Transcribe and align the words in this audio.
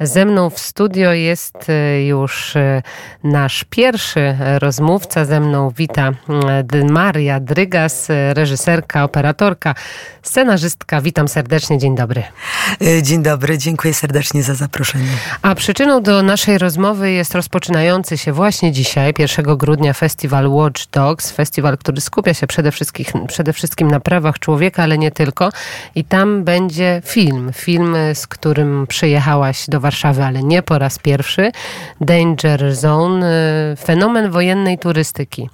Ze 0.00 0.24
mną 0.24 0.50
w 0.50 0.58
studio 0.58 1.12
jest 1.12 1.70
e, 1.70 2.04
już 2.04 2.56
e, 2.56 2.82
nasz 3.24 3.64
pierwszy 3.70 4.36
rozmówca. 4.58 5.24
Ze 5.24 5.40
mną 5.40 5.70
wita 5.70 6.12
Maria 6.90 7.40
Drygas, 7.40 8.08
reżyserka, 8.32 9.04
operatorka, 9.04 9.74
scenarzystka. 10.22 11.00
Witam 11.00 11.28
serdecznie, 11.28 11.78
dzień 11.78 11.96
dobry. 11.96 12.22
E, 12.82 13.02
dzień 13.02 13.22
dobry, 13.22 13.58
dziękuję 13.58 13.94
serdecznie 13.94 14.42
za 14.42 14.54
zaproszenie. 14.54 15.08
A 15.42 15.54
przyczyną 15.54 16.02
do 16.02 16.22
naszej 16.22 16.58
rozmowy 16.58 17.10
jest 17.10 17.34
rozpoczynający 17.34 18.18
się 18.18 18.32
właśnie 18.32 18.72
dzisiaj, 18.72 19.14
1 19.18 19.56
grudnia, 19.56 19.92
festiwal 19.92 20.48
Watch 20.48 20.82
Dogs. 20.92 21.30
Festiwal, 21.30 21.78
który 21.78 22.00
skupia 22.00 22.34
się 22.34 22.46
przede 22.46 22.72
wszystkim, 22.72 23.26
przede 23.26 23.52
wszystkim 23.52 23.90
na 23.90 24.00
prawach 24.00 24.38
człowieka, 24.38 24.82
ale 24.82 24.98
nie 24.98 25.10
tylko. 25.10 25.50
I 25.94 26.04
tam 26.04 26.44
będzie 26.44 27.02
film. 27.04 27.50
Film, 27.54 27.96
z 28.14 28.26
którym 28.26 28.86
przyjechałaś 28.86 29.64
do 29.68 29.80
Warszawy, 29.80 29.87
ale 30.24 30.42
nie 30.42 30.62
po 30.62 30.78
raz 30.78 30.98
pierwszy. 30.98 31.52
Danger 32.00 32.74
Zone, 32.74 33.26
y, 33.72 33.76
fenomen 33.76 34.30
wojennej 34.30 34.78
turystyki. 34.78 35.50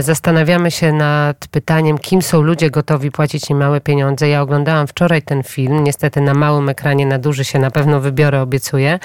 Zastanawiamy 0.00 0.70
się 0.70 0.92
nad 0.92 1.48
pytaniem, 1.48 1.98
kim 1.98 2.22
są 2.22 2.42
ludzie 2.42 2.70
gotowi 2.70 3.10
płacić 3.10 3.50
im 3.50 3.58
małe 3.58 3.80
pieniądze. 3.80 4.28
Ja 4.28 4.42
oglądałam 4.42 4.86
wczoraj 4.86 5.22
ten 5.22 5.42
film, 5.42 5.84
niestety 5.84 6.20
na 6.20 6.34
małym 6.34 6.68
ekranie, 6.68 7.06
na 7.06 7.18
duży 7.18 7.44
się 7.44 7.58
na 7.58 7.70
pewno 7.70 8.00
wybiorę, 8.00 8.42
obiecuję. 8.42 8.98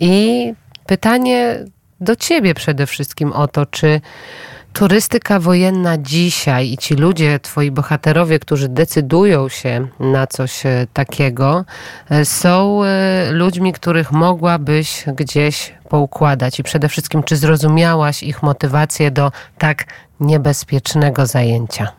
I 0.00 0.52
pytanie 0.86 1.64
do 2.00 2.16
ciebie 2.16 2.54
przede 2.54 2.86
wszystkim 2.86 3.32
o 3.32 3.48
to, 3.48 3.66
czy 3.66 4.00
turystyka 4.76 5.40
wojenna 5.40 5.98
dzisiaj 5.98 6.72
i 6.72 6.78
ci 6.78 6.94
ludzie, 6.94 7.40
twoi 7.40 7.70
bohaterowie, 7.70 8.38
którzy 8.38 8.68
decydują 8.68 9.48
się 9.48 9.88
na 10.00 10.26
coś 10.26 10.66
e, 10.66 10.86
takiego, 10.92 11.64
e, 12.10 12.24
są 12.24 12.84
e, 12.84 13.28
ludźmi, 13.32 13.72
których 13.72 14.12
mogłabyś 14.12 15.04
gdzieś 15.06 15.74
poukładać 15.88 16.60
i 16.60 16.62
przede 16.62 16.88
wszystkim, 16.88 17.22
czy 17.22 17.36
zrozumiałaś 17.36 18.22
ich 18.22 18.42
motywację 18.42 19.10
do 19.10 19.32
tak 19.58 19.84
niebezpiecznego 20.20 21.26
zajęcia? 21.26 21.92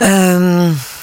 Um. 0.00 0.95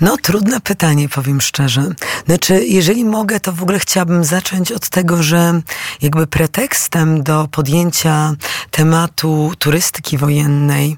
No, 0.00 0.16
trudne 0.16 0.60
pytanie, 0.60 1.08
powiem 1.08 1.40
szczerze. 1.40 1.84
Znaczy, 2.26 2.64
jeżeli 2.64 3.04
mogę, 3.04 3.40
to 3.40 3.52
w 3.52 3.62
ogóle 3.62 3.78
chciałabym 3.78 4.24
zacząć 4.24 4.72
od 4.72 4.88
tego, 4.88 5.22
że 5.22 5.60
jakby 6.02 6.26
pretekstem 6.26 7.22
do 7.22 7.48
podjęcia 7.50 8.34
tematu 8.70 9.52
turystyki 9.58 10.18
wojennej 10.18 10.96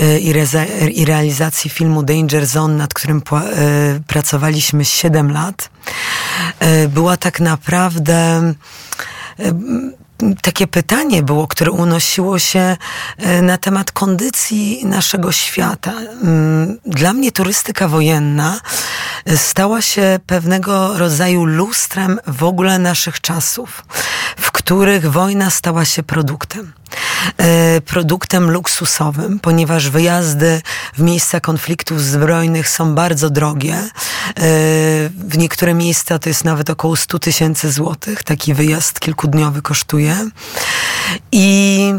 y, 0.00 0.20
i, 0.20 0.34
i 1.00 1.04
realizacji 1.04 1.70
filmu 1.70 2.02
Danger 2.02 2.46
Zone, 2.46 2.74
nad 2.74 2.94
którym 2.94 3.18
y, 3.18 3.22
pracowaliśmy 4.06 4.84
7 4.84 5.32
lat, 5.32 5.70
y, 6.84 6.88
była 6.88 7.16
tak 7.16 7.40
naprawdę 7.40 8.52
takie 10.42 10.66
pytanie 10.66 11.22
było, 11.22 11.46
które 11.46 11.70
unosiło 11.70 12.38
się 12.38 12.76
e, 13.16 13.42
na 13.42 13.58
temat 13.58 13.92
kondycji 13.92 14.86
naszego 14.86 15.32
świata. 15.32 15.92
Mm, 15.92 16.78
dla 16.86 17.12
mnie 17.12 17.32
turystyka 17.32 17.88
wojenna 17.88 18.60
e, 19.24 19.36
stała 19.36 19.82
się 19.82 20.20
pewnego 20.26 20.98
rodzaju 20.98 21.44
lustrem 21.44 22.20
w 22.26 22.44
ogóle 22.44 22.78
naszych 22.78 23.20
czasów, 23.20 23.84
w 24.36 24.52
których 24.52 25.10
wojna 25.10 25.50
stała 25.50 25.84
się 25.84 26.02
produktem. 26.02 26.72
E, 27.36 27.80
produktem 27.80 28.50
luksusowym, 28.50 29.38
ponieważ 29.40 29.88
wyjazdy 29.88 30.62
w 30.94 31.02
miejsca 31.02 31.40
konfliktów 31.40 32.02
zbrojnych 32.02 32.68
są 32.68 32.94
bardzo 32.94 33.30
drogie. 33.30 33.88
E, 34.28 34.32
w 35.28 35.38
niektóre 35.38 35.74
miejsca 35.74 36.18
to 36.18 36.28
jest 36.28 36.44
nawet 36.44 36.70
około 36.70 36.96
100 36.96 37.18
tysięcy 37.18 37.72
złotych. 37.72 38.22
Taki 38.22 38.54
wyjazd 38.54 39.00
kilkudniowy 39.00 39.62
kosztuje. 39.62 40.16
I 41.32 41.92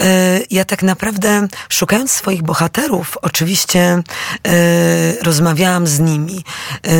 e, 0.00 0.40
ja 0.50 0.64
tak 0.64 0.82
naprawdę, 0.82 1.48
szukając 1.68 2.10
swoich 2.10 2.42
bohaterów, 2.42 3.18
oczywiście 3.22 4.02
rozmawiałam 5.22 5.86
z 5.86 6.00
nimi 6.00 6.44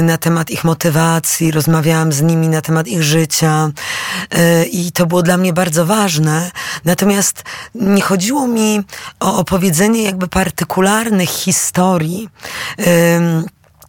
na 0.02 0.18
temat 0.18 0.50
ich 0.50 0.64
motywacji, 0.64 1.50
rozmawiałam 1.50 2.12
z 2.12 2.22
nimi 2.22 2.48
na 2.48 2.60
temat 2.60 2.88
ich 2.88 3.02
życia 3.02 3.70
i 4.72 4.92
to 4.92 5.06
było 5.06 5.22
dla 5.22 5.36
mnie 5.36 5.52
bardzo 5.52 5.86
ważne. 5.86 6.50
Natomiast 6.84 7.42
nie 7.74 8.02
chodziło 8.02 8.46
mi 8.46 8.80
o 9.20 9.36
opowiedzenie 9.36 10.02
jakby 10.02 10.28
partykularnych 10.28 11.28
historii 11.28 12.28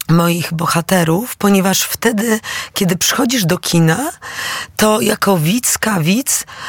moich 0.10 0.54
bohaterów, 0.54 1.36
ponieważ 1.36 1.82
wtedy, 1.82 2.40
kiedy 2.74 2.96
przychodzisz 2.96 3.46
do 3.46 3.58
kina, 3.58 4.12
to 4.78 5.02
jako 5.02 5.38
widz 5.38 5.78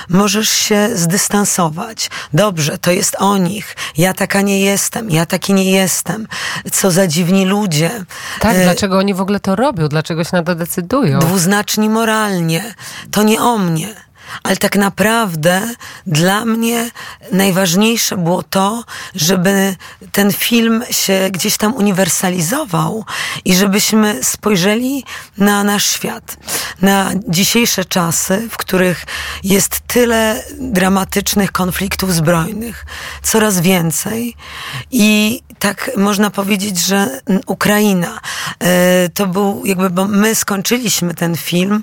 możesz 0.08 0.50
się 0.50 0.88
zdystansować. 0.94 2.10
Dobrze, 2.32 2.78
to 2.78 2.90
jest 2.90 3.16
o 3.18 3.36
nich. 3.36 3.76
Ja 3.98 4.12
taka 4.12 4.40
nie 4.40 4.60
jestem, 4.60 5.10
ja 5.10 5.26
taki 5.26 5.54
nie 5.54 5.70
jestem. 5.70 6.28
Co 6.72 6.90
za 6.90 7.06
dziwni 7.06 7.44
ludzie. 7.44 8.04
Tak, 8.40 8.56
e... 8.56 8.62
dlaczego 8.62 8.98
oni 8.98 9.14
w 9.14 9.20
ogóle 9.20 9.40
to 9.40 9.56
robią? 9.56 9.88
Dlaczego 9.88 10.24
się 10.24 10.30
na 10.32 10.42
to 10.42 10.54
decydują? 10.54 11.18
Dwuznaczni 11.18 11.88
moralnie. 11.88 12.74
To 13.10 13.22
nie 13.22 13.42
o 13.42 13.58
mnie 13.58 14.03
ale 14.42 14.56
tak 14.56 14.76
naprawdę 14.76 15.74
dla 16.06 16.44
mnie 16.44 16.90
najważniejsze 17.32 18.16
było 18.16 18.42
to, 18.42 18.84
żeby 19.14 19.76
ten 20.12 20.32
film 20.32 20.82
się 20.90 21.28
gdzieś 21.30 21.56
tam 21.56 21.74
uniwersalizował 21.74 23.04
i 23.44 23.56
żebyśmy 23.56 24.24
spojrzeli 24.24 25.04
na 25.38 25.64
nasz 25.64 25.86
świat, 25.86 26.36
na 26.82 27.10
dzisiejsze 27.28 27.84
czasy, 27.84 28.48
w 28.50 28.56
których 28.56 29.04
jest 29.42 29.80
tyle 29.86 30.44
dramatycznych 30.58 31.52
konfliktów 31.52 32.14
zbrojnych, 32.14 32.86
coraz 33.22 33.60
więcej 33.60 34.34
i 34.90 35.42
tak 35.59 35.91
można 35.97 36.31
powiedzieć, 36.31 36.78
że 36.78 37.20
Ukraina 37.47 38.20
e, 38.60 39.09
to 39.09 39.26
był 39.26 39.62
jakby, 39.65 39.91
bo 39.91 40.04
my 40.04 40.34
skończyliśmy 40.34 41.15
ten 41.15 41.37
film 41.37 41.82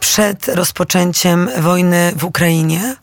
przed 0.00 0.48
rozpoczęciem 0.48 1.48
wojny 1.58 2.12
w 2.16 2.24
Ukrainie. 2.24 2.96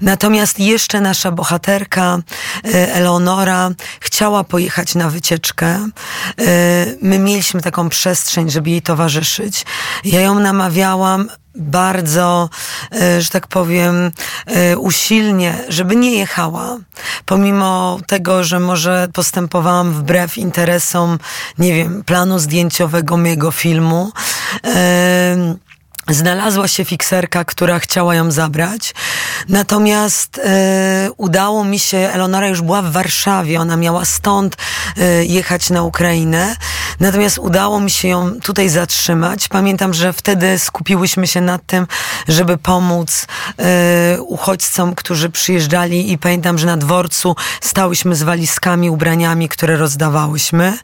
Natomiast 0.00 0.58
jeszcze 0.58 1.00
nasza 1.00 1.30
bohaterka 1.32 2.18
e, 2.64 2.94
Eleonora 2.94 3.70
chciała 4.00 4.44
pojechać 4.44 4.94
na 4.94 5.10
wycieczkę. 5.10 5.66
E, 5.68 5.88
my 7.02 7.18
mieliśmy 7.18 7.60
taką 7.60 7.88
przestrzeń, 7.88 8.50
żeby 8.50 8.70
jej 8.70 8.82
towarzyszyć. 8.82 9.64
Ja 10.04 10.20
ją 10.20 10.38
namawiałam, 10.38 11.28
bardzo, 11.54 12.48
e, 12.92 13.22
że 13.22 13.30
tak 13.30 13.46
powiem, 13.46 14.12
usilnie, 14.78 15.64
żeby 15.68 15.96
nie 15.96 16.12
jechała. 16.18 16.78
Pomimo 17.26 17.98
tego, 18.06 18.44
że 18.44 18.60
może 18.60 19.08
postępowałam 19.12 19.92
wbrew 19.92 20.38
interesom, 20.38 21.18
nie 21.58 21.74
wiem, 21.74 22.04
planu 22.04 22.38
zdjęciowego 22.38 23.16
mojego 23.16 23.50
filmu 23.50 24.12
znalazła 26.08 26.68
się 26.68 26.84
fikserka, 26.84 27.44
która 27.44 27.78
chciała 27.78 28.14
ją 28.14 28.30
zabrać. 28.30 28.94
Natomiast 29.48 30.40
e, 30.44 31.08
udało 31.16 31.64
mi 31.64 31.78
się, 31.78 31.98
Elonora 31.98 32.48
już 32.48 32.62
była 32.62 32.82
w 32.82 32.92
Warszawie, 32.92 33.60
ona 33.60 33.76
miała 33.76 34.04
stąd 34.04 34.56
e, 34.98 35.24
jechać 35.24 35.70
na 35.70 35.82
Ukrainę. 35.82 36.56
Natomiast 37.00 37.38
udało 37.38 37.80
mi 37.80 37.90
się 37.90 38.08
ją 38.08 38.40
tutaj 38.40 38.68
zatrzymać. 38.68 39.48
Pamiętam, 39.48 39.94
że 39.94 40.12
wtedy 40.12 40.58
skupiłyśmy 40.58 41.26
się 41.26 41.40
nad 41.40 41.66
tym, 41.66 41.86
żeby 42.28 42.58
pomóc 42.58 43.26
e, 43.58 44.20
uchodźcom, 44.20 44.94
którzy 44.94 45.30
przyjeżdżali 45.30 46.12
i 46.12 46.18
pamiętam, 46.18 46.58
że 46.58 46.66
na 46.66 46.76
dworcu 46.76 47.36
stałyśmy 47.60 48.16
z 48.16 48.22
walizkami, 48.22 48.90
ubraniami, 48.90 49.48
które 49.48 49.76
rozdawałyśmy. 49.76 50.78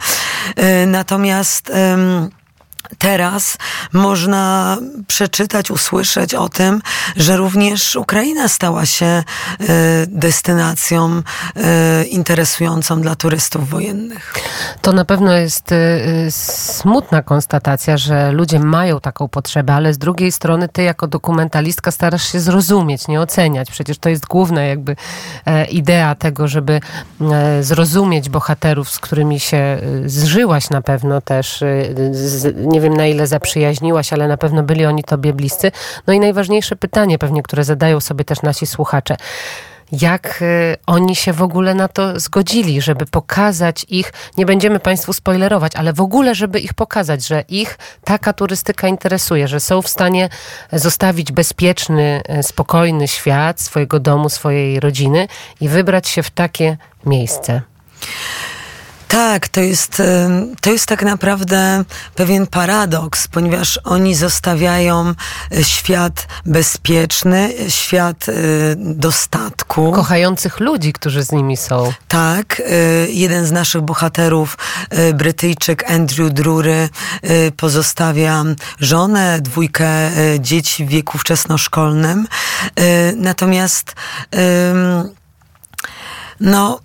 Natomiast 0.87 1.73
teraz 2.99 3.59
można 3.93 4.77
przeczytać, 5.07 5.71
usłyszeć 5.71 6.35
o 6.35 6.49
tym, 6.49 6.83
że 7.17 7.37
również 7.37 7.97
Ukraina 7.97 8.49
stała 8.49 8.87
się 8.87 9.07
e, 9.07 9.25
destynacją 10.07 11.23
e, 11.57 12.05
interesującą 12.05 13.01
dla 13.01 13.17
turystów 13.17 13.69
wojennych. 13.69 14.35
To 14.83 14.93
na 14.93 15.05
pewno 15.05 15.33
jest 15.33 15.73
e, 15.73 15.77
smutna 16.31 17.23
konstatacja, 17.23 17.97
że 17.97 18.33
ludzie 18.33 18.59
mają 18.59 19.01
taką 19.01 19.29
potrzebę, 19.29 19.75
ale 19.75 19.95
z 19.95 19.99
drugiej 19.99 20.33
strony 20.33 20.69
ty 20.69 20.83
jako 20.83 21.07
dokumentalistka 21.07 21.91
starasz 21.91 22.33
się 22.33 22.41
zrozumieć, 22.41 23.09
nie 23.09 23.21
oceniać. 23.21 23.71
Przecież 23.71 23.99
to 23.99 24.09
jest 24.09 24.27
główna 24.27 24.63
jakby 24.63 24.97
idea 25.71 26.15
tego, 26.15 26.49
żeby 26.49 26.81
zrozumieć 27.61 28.29
bohaterów, 28.29 28.91
z 28.91 28.99
którymi 28.99 29.41
się 29.41 29.79
zżyłaś 30.07 30.71
na 30.71 30.83
pewno 30.83 31.21
też, 31.21 31.65
nie 32.57 32.78
nie 32.79 32.83
wiem 32.83 32.95
na 32.95 33.07
ile 33.07 33.27
zaprzyjaźniłaś, 33.27 34.13
ale 34.13 34.29
na 34.29 34.37
pewno 34.37 34.63
byli 34.63 34.87
oni 34.87 35.05
tobie 35.05 35.33
bliscy. 35.33 35.73
No 36.07 36.13
i 36.13 36.21
najważniejsze 36.21 36.77
pytanie 36.77 37.19
pewnie, 37.19 37.43
które 37.43 37.65
zadają 37.65 38.01
sobie 38.01 38.25
też 38.25 38.43
nasi 38.43 38.67
słuchacze. 38.67 39.17
jak 39.93 40.43
y, 40.43 40.77
oni 40.87 41.17
się 41.17 41.33
w 41.33 41.43
ogóle 41.43 41.75
na 41.75 41.89
to 41.89 42.21
zgodzili, 42.21 42.83
żeby 42.83 43.07
pokazać 43.07 43.87
ich, 43.89 44.13
nie 44.37 44.47
będziemy 44.47 44.81
Państwu 44.81 45.13
spoilerować, 45.13 45.77
ale 45.77 45.93
w 45.93 46.01
ogóle, 46.01 46.35
żeby 46.35 46.61
ich 46.61 46.75
pokazać, 46.75 47.27
że 47.27 47.45
ich 47.49 47.79
taka 48.05 48.33
turystyka 48.33 48.89
interesuje, 48.89 49.49
że 49.49 49.61
są 49.61 49.83
w 49.83 49.89
stanie 49.89 50.29
zostawić 50.73 51.33
bezpieczny, 51.33 52.23
y, 52.39 52.43
spokojny 52.43 53.09
świat 53.09 53.61
swojego 53.61 54.01
domu, 54.01 54.29
swojej 54.29 54.81
rodziny 54.81 55.29
i 55.61 55.69
wybrać 55.69 56.09
się 56.09 56.23
w 56.23 56.31
takie 56.31 56.77
miejsce. 57.07 57.63
Tak, 59.09 59.49
to 59.49 59.61
jest, 59.61 60.03
to 60.61 60.71
jest 60.71 60.87
tak 60.87 61.03
naprawdę 61.03 61.85
pewien 62.15 62.47
paradoks, 62.47 63.29
ponieważ 63.29 63.81
oni 63.85 64.15
zostawiają 64.15 65.15
e, 65.53 65.65
świat 65.65 66.27
bezpieczny, 66.47 67.53
świat 67.69 68.27
e, 68.29 68.33
dostatku. 68.77 69.93
Kochających 69.93 70.61
ludzi, 70.61 70.93
którzy 70.93 71.23
z 71.23 71.33
nimi 71.33 71.57
są. 71.57 71.93
Tak, 72.09 72.63
e, 72.67 72.73
jeden 73.11 73.47
z 73.47 73.53
naszych 73.53 73.83
bohaterów, 73.83 74.59
Brytyjczyk 75.15 75.91
Andrew 75.91 76.33
Drury, 76.33 76.89
pozostawia 77.57 78.45
żonę, 78.81 79.39
dwójkę 79.41 80.11
dzieci 80.39 80.87
w 80.87 80.89
wieku 80.89 81.19
wczesnoszkolnym. 81.19 82.27
Natomiast 83.17 83.95
no, 86.41 86.81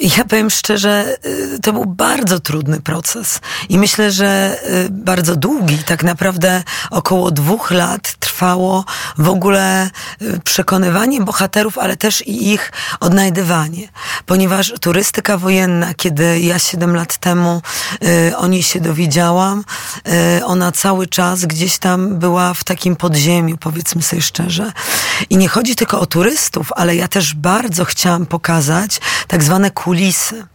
ja 0.00 0.24
powiem 0.24 0.50
szczerze, 0.50 1.16
y, 1.26 1.58
to 1.62 1.72
był 1.72 1.86
bardzo 1.86 2.40
trudny 2.40 2.80
proces 2.80 3.40
i 3.68 3.78
myślę, 3.78 4.10
że 4.10 4.58
y, 4.86 4.88
bardzo 4.90 5.36
długi. 5.36 5.78
Tak 5.78 6.04
naprawdę 6.04 6.62
około 6.90 7.30
dwóch 7.30 7.70
lat 7.70 8.14
trwało 8.38 8.84
w 9.18 9.28
ogóle 9.28 9.90
y, 10.22 10.40
przekonywanie 10.44 11.20
bohaterów, 11.20 11.78
ale 11.78 11.96
też 11.96 12.26
i 12.26 12.52
ich 12.52 12.72
odnajdywanie. 13.00 13.88
Ponieważ 14.26 14.74
turystyka 14.80 15.38
wojenna, 15.38 15.94
kiedy 15.94 16.40
ja 16.40 16.58
siedem 16.58 16.96
lat 16.96 17.18
temu 17.18 17.62
o 18.36 18.46
niej 18.46 18.62
się 18.62 18.80
dowiedziałam, 18.80 19.64
ona 20.44 20.72
cały 20.72 21.06
czas 21.06 21.44
gdzieś 21.44 21.78
tam 21.78 22.18
była 22.18 22.54
w 22.54 22.64
takim 22.64 22.96
podziemiu, 22.96 23.56
powiedzmy 23.56 24.02
sobie 24.02 24.22
szczerze. 24.22 24.72
I 25.30 25.36
nie 25.36 25.48
chodzi 25.48 25.76
tylko 25.76 26.00
o 26.00 26.06
turystów, 26.06 26.72
ale 26.76 26.96
ja 26.96 27.08
też 27.08 27.34
bardzo 27.34 27.84
chciałam 27.84 28.26
pokazać 28.26 29.00
tak 29.28 29.42
zwane 29.42 29.70
kulisy 29.70 30.46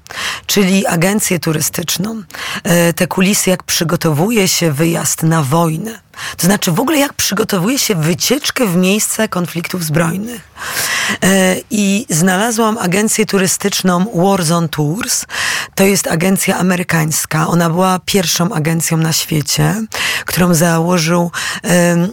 czyli 0.45 0.87
agencję 0.87 1.39
turystyczną. 1.39 2.23
E, 2.63 2.93
te 2.93 3.07
kulisy, 3.07 3.49
jak 3.49 3.63
przygotowuje 3.63 4.47
się 4.47 4.71
wyjazd 4.71 5.23
na 5.23 5.43
wojnę. 5.43 5.99
To 6.37 6.47
znaczy 6.47 6.71
w 6.71 6.79
ogóle 6.79 6.97
jak 6.97 7.13
przygotowuje 7.13 7.79
się 7.79 7.95
wycieczkę 7.95 8.65
w 8.65 8.75
miejsce 8.75 9.27
konfliktów 9.27 9.83
zbrojnych. 9.83 10.41
E, 11.23 11.55
I 11.71 12.05
znalazłam 12.09 12.77
agencję 12.77 13.25
turystyczną 13.25 14.05
Warzone 14.15 14.69
Tours. 14.69 15.25
To 15.75 15.83
jest 15.83 16.07
agencja 16.07 16.57
amerykańska. 16.57 17.47
Ona 17.47 17.69
była 17.69 17.99
pierwszą 18.05 18.53
agencją 18.53 18.97
na 18.97 19.13
świecie, 19.13 19.75
którą 20.25 20.53
założył 20.53 21.31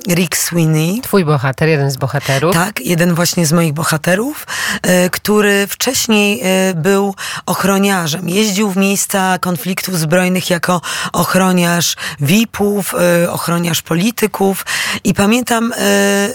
Rick 0.09 0.37
Sweeney. 0.37 1.01
Twój 1.01 1.25
bohater, 1.25 1.69
jeden 1.69 1.91
z 1.91 1.97
bohaterów. 1.97 2.55
Tak, 2.55 2.81
jeden 2.81 3.15
właśnie 3.15 3.47
z 3.47 3.53
moich 3.53 3.73
bohaterów, 3.73 4.47
e, 4.83 5.11
który 5.11 5.67
wcześniej 5.67 6.43
był 6.75 7.15
ochroniarzem. 7.47 7.80
Jeździł 8.27 8.71
w 8.71 8.77
miejsca 8.77 9.38
konfliktów 9.38 9.99
zbrojnych 9.99 10.50
jako 10.50 10.81
ochroniarz 11.12 11.97
VIP-ów, 12.21 12.94
e, 12.94 13.31
ochroniarz 13.32 13.82
polityków 13.82 14.67
i 15.05 15.15
pamiętam, 15.15 15.73
e, 15.73 15.77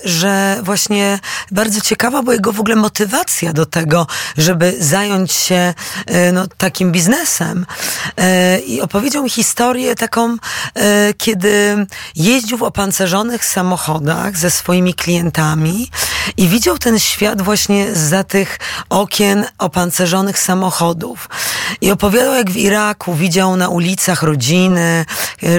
że 0.04 0.58
właśnie 0.64 1.20
bardzo 1.52 1.82
ciekawa 1.82 2.22
była 2.22 2.34
jego 2.34 2.52
w 2.52 2.60
ogóle 2.60 2.76
motywacja 2.76 3.54
do 3.54 3.66
tego, 3.66 4.08
żeby 4.38 4.76
zająć 4.80 5.32
się 5.32 5.74
e, 6.06 6.32
no, 6.32 6.48
takim 6.58 6.92
biznesem. 6.92 7.66
I 8.68 8.82
opowiedział 8.82 9.24
mi 9.24 9.30
historię 9.30 9.96
taką, 9.96 10.38
kiedy 11.18 11.86
jeździł 12.16 12.58
w 12.58 12.64
opancerzonych 12.64 13.46
samochodach 13.46 14.38
ze 14.38 14.52
swoimi 14.52 14.94
klientami 14.94 15.92
i 16.38 16.48
widział 16.48 16.78
ten 16.78 17.00
świat 17.00 17.42
właśnie 17.42 17.96
za 17.96 18.24
tych 18.24 18.60
okien 18.90 19.46
opancerzonych 19.58 20.40
samochodów. 20.40 21.30
I 21.82 21.92
opowiadał, 21.92 22.34
jak 22.34 22.52
w 22.52 22.58
Iraku 22.58 23.14
widział 23.14 23.56
na 23.56 23.70
ulicach 23.70 24.24
rodziny, 24.24 25.06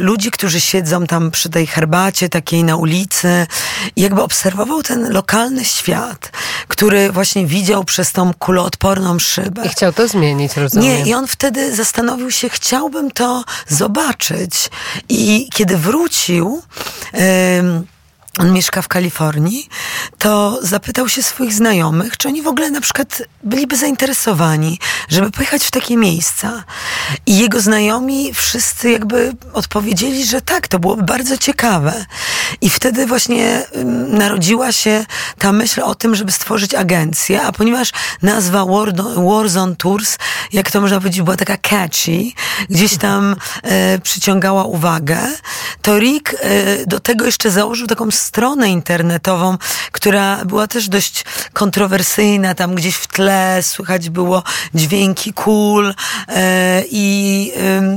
ludzi, 0.00 0.31
którzy 0.31 0.61
siedzą 0.61 1.06
tam 1.06 1.31
przy 1.31 1.50
tej 1.50 1.67
herbacie, 1.67 1.87
herbacie 1.87 2.28
takiej 2.28 2.64
na 2.64 2.76
ulicy 2.76 3.46
i 3.96 4.02
jakby 4.02 4.23
obserwował 4.23 4.82
ten 4.82 5.12
lokalny 5.12 5.64
świat, 5.64 6.32
który 6.69 7.12
właśnie 7.12 7.46
widział 7.46 7.84
przez 7.84 8.12
tą 8.12 8.34
kuloodporną 8.34 9.19
szybę. 9.19 9.67
I 9.67 9.69
chciał 9.69 9.93
to 9.93 10.08
zmienić, 10.08 10.56
rozumiem. 10.56 10.88
Nie, 10.88 11.02
i 11.05 11.14
on 11.14 11.26
wtedy 11.26 11.76
zastanowił 11.76 12.31
się, 12.31 12.49
chciałbym 12.49 13.11
to 13.11 13.44
zobaczyć. 13.69 14.70
I 15.08 15.49
kiedy 15.52 15.76
wrócił... 15.76 16.62
Yy, 17.12 17.95
on 18.38 18.52
mieszka 18.52 18.82
w 18.82 18.88
Kalifornii, 18.88 19.68
to 20.18 20.58
zapytał 20.62 21.08
się 21.08 21.22
swoich 21.22 21.54
znajomych, 21.54 22.16
czy 22.16 22.28
oni 22.28 22.42
w 22.42 22.46
ogóle 22.46 22.70
na 22.70 22.80
przykład 22.80 23.22
byliby 23.44 23.76
zainteresowani, 23.76 24.78
żeby 25.08 25.30
pojechać 25.30 25.64
w 25.64 25.70
takie 25.70 25.96
miejsca. 25.96 26.64
I 27.26 27.38
jego 27.38 27.60
znajomi 27.60 28.34
wszyscy 28.34 28.90
jakby 28.90 29.32
odpowiedzieli, 29.52 30.24
że 30.24 30.40
tak, 30.40 30.68
to 30.68 30.78
byłoby 30.78 31.02
bardzo 31.02 31.38
ciekawe. 31.38 32.06
I 32.60 32.70
wtedy 32.70 33.06
właśnie 33.06 33.62
narodziła 34.08 34.72
się 34.72 35.06
ta 35.38 35.52
myśl 35.52 35.82
o 35.82 35.94
tym, 35.94 36.14
żeby 36.14 36.32
stworzyć 36.32 36.75
agencję, 36.75 37.43
a 37.43 37.52
ponieważ 37.52 37.93
nazwa 38.22 38.64
Warzone 39.16 39.76
Tours, 39.76 40.19
jak 40.52 40.70
to 40.70 40.81
można 40.81 40.98
powiedzieć, 40.98 41.22
była 41.22 41.37
taka 41.37 41.56
catchy, 41.56 42.22
gdzieś 42.70 42.96
tam 42.96 43.37
e, 43.62 43.98
przyciągała 43.98 44.64
uwagę, 44.64 45.19
to 45.82 45.98
Rick 45.98 46.34
e, 46.34 46.87
do 46.87 47.00
tego 47.00 47.26
jeszcze 47.26 47.50
założył 47.50 47.87
taką 47.87 48.10
stronę 48.10 48.70
internetową, 48.70 49.58
która 49.92 50.44
była 50.44 50.66
też 50.66 50.88
dość 50.88 51.25
kontrowersyjna. 51.52 52.54
Tam 52.54 52.75
gdzieś 52.75 52.96
w 52.96 53.06
tle 53.06 53.62
słychać 53.62 54.10
było 54.10 54.42
dźwięki 54.75 55.32
kul 55.32 55.94
e, 56.28 56.82
i 56.90 57.52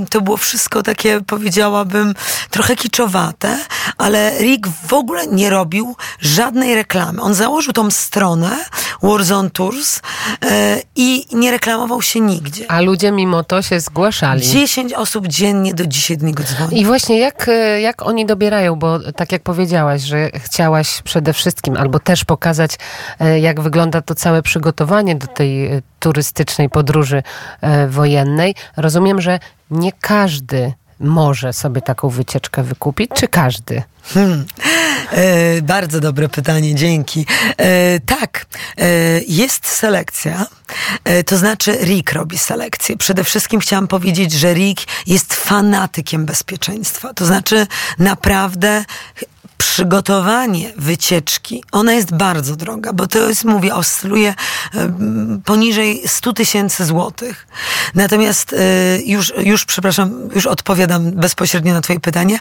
to 0.10 0.22
było 0.22 0.38
wszystko 0.38 0.84
takie, 0.84 1.22
powiedziałabym, 1.22 2.13
trochę 2.50 2.75
kiczowate, 2.75 3.57
ale 3.98 4.38
Rick 4.39 4.68
w 4.88 4.94
ogóle 4.94 5.27
nie 5.27 5.50
robił 5.50 5.95
żadnej 6.19 6.75
reklamy. 6.75 7.21
On 7.21 7.33
założył 7.33 7.74
tą 7.74 7.91
stronę 7.91 8.57
Warzone 9.03 9.50
Tours 9.50 10.01
e, 10.45 10.81
i 10.95 11.25
nie 11.31 11.51
reklamował 11.51 12.01
się 12.01 12.19
nigdzie. 12.19 12.71
A 12.71 12.81
ludzie 12.81 13.12
mimo 13.12 13.44
to 13.44 13.62
się 13.62 13.80
zgłaszali. 13.80 14.41
10 14.41 14.94
osób 14.94 15.27
dziennie 15.27 15.74
do 15.74 15.86
dzisiaj 15.86 16.18
do 16.18 16.25
niego 16.25 16.44
dzwoni. 16.44 16.81
I 16.81 16.86
właśnie 16.86 17.19
jak, 17.19 17.47
e, 17.47 17.81
jak 17.81 18.01
oni 18.01 18.25
dobierają, 18.25 18.75
bo 18.75 19.00
tak 19.13 19.31
jak 19.31 19.44
powiedziałaś, 19.44 20.01
że 20.01 20.30
chciałaś 20.36 21.01
przede 21.01 21.33
wszystkim 21.33 21.77
albo 21.77 22.00
też 22.00 22.25
pokazać, 22.25 22.71
e, 23.19 23.40
jak 23.40 23.61
wygląda 23.61 24.02
to 24.02 24.16
całe 24.16 24.42
przygotowanie 24.42 25.16
do 25.16 25.28
tej 25.28 25.69
turystycznej 25.99 26.69
podróży 26.69 27.23
wojennej. 27.90 28.56
Rozumiem, 28.78 29.21
że 29.21 29.40
nie 29.71 29.92
każdy 29.92 30.73
może 30.99 31.53
sobie 31.53 31.81
taką 31.81 32.09
wycieczkę 32.09 32.63
wykupić, 32.63 33.11
czy 33.15 33.27
każdy? 33.27 33.83
Hmm. 34.03 34.45
E, 35.11 35.61
bardzo 35.61 35.99
dobre 35.99 36.29
pytanie, 36.29 36.75
dzięki. 36.75 37.25
E, 37.57 37.99
tak, 37.99 38.45
e, 38.77 38.85
jest 39.27 39.68
selekcja, 39.68 40.45
to 41.25 41.37
znaczy 41.37 41.71
Rick 41.83 42.13
robi 42.13 42.37
selekcję. 42.37 42.97
Przede 42.97 43.23
wszystkim 43.23 43.59
chciałam 43.59 43.87
powiedzieć, 43.87 44.31
że 44.31 44.53
Rick 44.53 44.85
jest 45.07 45.33
fanatykiem 45.33 46.25
bezpieczeństwa. 46.25 47.13
To 47.13 47.25
znaczy 47.25 47.68
naprawdę 47.99 48.85
przygotowanie 49.59 50.73
wycieczki, 50.78 51.63
ona 51.71 51.94
jest 51.94 52.16
bardzo 52.16 52.56
droga, 52.56 52.94
bo 52.94 53.07
to 53.07 53.30
jest, 53.30 53.45
mówię, 53.45 53.75
oscyluje 53.75 54.33
poniżej 55.45 56.01
100 56.06 56.33
tysięcy 56.33 56.85
złotych. 56.85 57.47
Natomiast 57.95 58.54
e, 58.54 58.57
już, 59.06 59.33
już, 59.37 59.66
przepraszam, 59.66 60.30
już 60.35 60.45
odpowiadam 60.45 61.11
bezpośrednio 61.11 61.73
na 61.73 61.81
twoje 61.81 61.99
pytanie, 61.99 62.39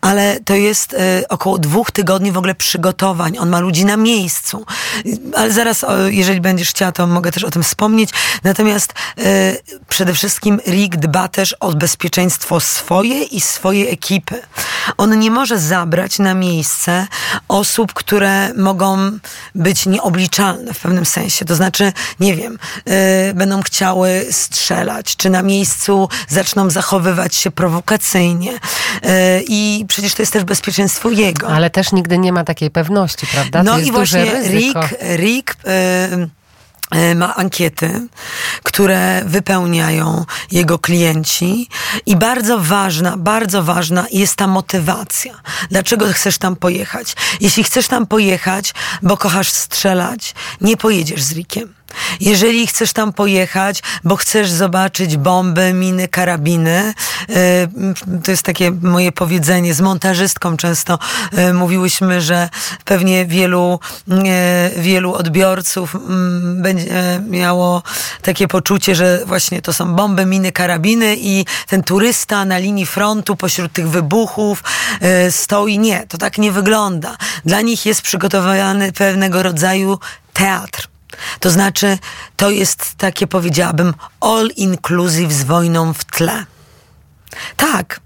ale 0.00 0.40
to 0.44 0.54
jest 0.54 0.94
e, 0.94 1.28
około 1.28 1.58
dwóch 1.58 1.90
tygodni 1.90 2.32
w 2.32 2.38
ogóle 2.38 2.54
przygotowań. 2.54 3.38
On 3.38 3.48
ma 3.48 3.60
ludzi 3.60 3.84
na 3.84 3.96
miejscu. 3.96 4.66
Ale 5.36 5.52
zaraz, 5.52 5.84
jeżeli 6.08 6.40
będziesz 6.40 6.70
chciała, 6.70 6.92
to 6.92 7.06
mogę 7.06 7.32
też 7.32 7.44
o 7.44 7.50
tym 7.50 7.62
wspomnieć. 7.62 8.10
Natomiast 8.44 8.94
e, 9.18 9.56
przede 9.88 10.14
wszystkim 10.14 10.60
Rick 10.66 10.96
dba 10.96 11.28
też 11.28 11.52
o 11.52 11.72
bezpieczeństwo 11.72 12.60
swoje 12.60 13.22
i 13.22 13.40
swojej 13.40 13.92
ekipy. 13.92 14.42
On 14.96 15.18
nie 15.18 15.30
może 15.30 15.58
zabrać 15.58 16.18
na 16.18 16.34
miejsce 16.34 16.57
miejsce 16.58 17.06
osób, 17.48 17.92
które 17.92 18.54
mogą 18.54 19.18
być 19.54 19.86
nieobliczalne 19.86 20.74
w 20.74 20.80
pewnym 20.80 21.06
sensie. 21.06 21.44
To 21.44 21.54
znaczy, 21.54 21.92
nie 22.20 22.36
wiem, 22.36 22.58
yy, 22.86 22.94
będą 23.34 23.62
chciały 23.62 24.26
strzelać, 24.30 25.16
czy 25.16 25.30
na 25.30 25.42
miejscu 25.42 26.08
zaczną 26.28 26.70
zachowywać 26.70 27.34
się 27.34 27.50
prowokacyjnie. 27.50 28.52
Yy, 28.52 28.58
I 29.48 29.84
przecież 29.88 30.14
to 30.14 30.22
jest 30.22 30.32
też 30.32 30.44
bezpieczeństwo 30.44 31.10
jego. 31.10 31.48
Ale 31.48 31.70
też 31.70 31.92
nigdy 31.92 32.18
nie 32.18 32.32
ma 32.32 32.44
takiej 32.44 32.70
pewności, 32.70 33.26
prawda? 33.26 33.58
To 33.58 33.64
no 33.64 33.78
i 33.78 33.92
właśnie 33.92 34.24
Rick, 34.24 34.78
Rick 35.16 35.56
yy, 35.64 36.28
ma 37.16 37.36
ankiety, 37.36 38.08
które 38.62 39.22
wypełniają 39.24 40.24
jego 40.50 40.78
klienci 40.78 41.68
i 42.06 42.16
bardzo 42.16 42.58
ważna, 42.58 43.16
bardzo 43.16 43.62
ważna 43.62 44.06
jest 44.12 44.36
ta 44.36 44.46
motywacja. 44.46 45.40
Dlaczego 45.70 46.06
chcesz 46.12 46.38
tam 46.38 46.56
pojechać? 46.56 47.16
Jeśli 47.40 47.64
chcesz 47.64 47.88
tam 47.88 48.06
pojechać, 48.06 48.74
bo 49.02 49.16
kochasz 49.16 49.50
strzelać, 49.50 50.34
nie 50.60 50.76
pojedziesz 50.76 51.22
z 51.22 51.32
Rikiem. 51.32 51.77
Jeżeli 52.20 52.66
chcesz 52.66 52.92
tam 52.92 53.12
pojechać, 53.12 53.82
bo 54.04 54.16
chcesz 54.16 54.50
zobaczyć 54.50 55.16
bomby, 55.16 55.72
miny, 55.72 56.08
karabiny, 56.08 56.94
e, 57.28 57.34
to 58.24 58.30
jest 58.30 58.42
takie 58.42 58.70
moje 58.70 59.12
powiedzenie, 59.12 59.74
z 59.74 59.80
montażystką 59.80 60.56
często 60.56 60.98
e, 61.32 61.52
mówiłyśmy, 61.52 62.20
że 62.20 62.48
pewnie 62.84 63.26
wielu, 63.26 63.80
e, 64.10 64.70
wielu 64.76 65.14
odbiorców 65.14 65.94
mm, 65.94 66.62
będzie 66.62 67.20
miało 67.28 67.82
takie 68.22 68.48
poczucie, 68.48 68.94
że 68.94 69.20
właśnie 69.26 69.62
to 69.62 69.72
są 69.72 69.94
bomby, 69.94 70.26
miny, 70.26 70.52
karabiny 70.52 71.16
i 71.18 71.44
ten 71.66 71.82
turysta 71.82 72.44
na 72.44 72.58
linii 72.58 72.86
frontu 72.86 73.36
pośród 73.36 73.72
tych 73.72 73.88
wybuchów 73.88 74.62
stoi. 75.30 75.78
Nie, 75.78 76.06
to 76.06 76.18
tak 76.18 76.38
nie 76.38 76.52
wygląda. 76.52 77.16
Dla 77.44 77.60
nich 77.60 77.86
jest 77.86 78.02
przygotowany 78.02 78.92
pewnego 78.92 79.42
rodzaju 79.42 79.98
teatr 80.32 80.88
to 81.40 81.50
znaczy, 81.50 81.98
to 82.36 82.50
jest 82.50 82.94
takie, 82.94 83.26
powiedziałabym, 83.26 83.94
all 84.20 84.48
inclusive 84.56 85.32
z 85.32 85.44
wojną 85.44 85.94
w 85.94 86.04
tle. 86.04 86.44
Tak, 87.56 88.00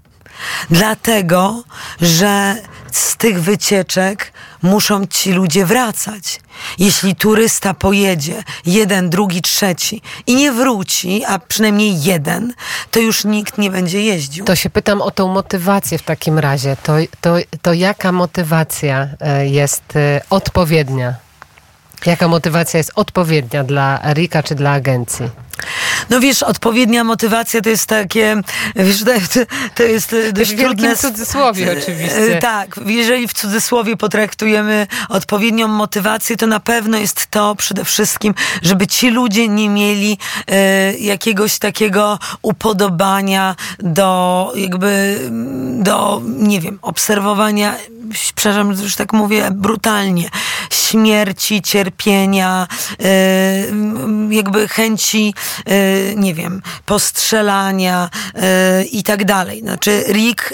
dlatego, 0.69 1.63
że 2.01 2.55
z 2.91 3.17
tych 3.17 3.41
wycieczek 3.41 4.33
muszą 4.61 5.07
ci 5.07 5.31
ludzie 5.31 5.65
wracać. 5.65 6.41
Jeśli 6.79 7.15
turysta 7.15 7.73
pojedzie, 7.73 8.43
jeden, 8.65 9.09
drugi, 9.09 9.41
trzeci 9.41 10.01
i 10.27 10.35
nie 10.35 10.51
wróci, 10.51 11.25
a 11.25 11.39
przynajmniej 11.39 12.03
jeden, 12.03 12.53
to 12.91 12.99
już 12.99 13.25
nikt 13.25 13.57
nie 13.57 13.71
będzie 13.71 14.01
jeździł. 14.01 14.45
To 14.45 14.55
się 14.55 14.69
pytam 14.69 15.01
o 15.01 15.11
tą 15.11 15.27
motywację 15.27 15.97
w 15.97 16.03
takim 16.03 16.39
razie. 16.39 16.77
To, 16.83 16.93
to, 17.21 17.35
to 17.61 17.73
jaka 17.73 18.11
motywacja 18.11 19.07
e, 19.19 19.47
jest 19.47 19.95
e, 19.95 20.21
odpowiednia? 20.29 21.22
Jaka 22.05 22.27
motywacja 22.27 22.77
jest 22.77 22.91
odpowiednia 22.95 23.63
dla 23.63 24.13
Rika 24.13 24.43
czy 24.43 24.55
dla 24.55 24.71
agencji? 24.71 25.29
No 26.09 26.19
wiesz, 26.19 26.43
odpowiednia 26.43 27.03
motywacja 27.03 27.61
to 27.61 27.69
jest 27.69 27.85
takie, 27.85 28.41
wiesz, 28.75 29.03
to, 29.75 29.83
jest 29.83 30.15
dość 30.33 30.53
w 30.53 30.59
trudne. 30.59 30.95
W 30.95 30.99
cudzysłowie 30.99 31.73
e, 31.73 31.77
oczywiście. 31.77 32.39
Tak, 32.41 32.79
jeżeli 32.85 33.27
w 33.27 33.33
cudzysłowie 33.33 33.97
potraktujemy 33.97 34.87
odpowiednią 35.09 35.67
motywację, 35.67 36.37
to 36.37 36.47
na 36.47 36.59
pewno 36.59 36.97
jest 36.97 37.27
to 37.27 37.55
przede 37.55 37.85
wszystkim, 37.85 38.33
żeby 38.61 38.87
ci 38.87 39.09
ludzie 39.09 39.47
nie 39.47 39.69
mieli 39.69 40.17
e, 40.47 40.93
jakiegoś 40.97 41.59
takiego 41.59 42.19
upodobania 42.41 43.55
do 43.79 44.51
jakby, 44.55 45.19
do, 45.79 46.21
nie 46.25 46.61
wiem, 46.61 46.79
obserwowania 46.81 47.75
przepraszam, 48.35 48.71
już 48.71 48.95
tak 48.95 49.13
mówię 49.13 49.49
brutalnie, 49.51 50.29
śmierci, 50.71 51.61
cierpienia, 51.61 52.67
e, 53.03 53.05
jakby 54.29 54.67
chęci, 54.67 55.33
e, 55.65 55.92
nie 56.15 56.33
wiem, 56.33 56.61
postrzelania 56.85 58.09
e, 58.35 58.83
i 58.83 59.03
tak 59.03 59.25
dalej. 59.25 59.61
Znaczy, 59.61 60.03
Rick 60.07 60.53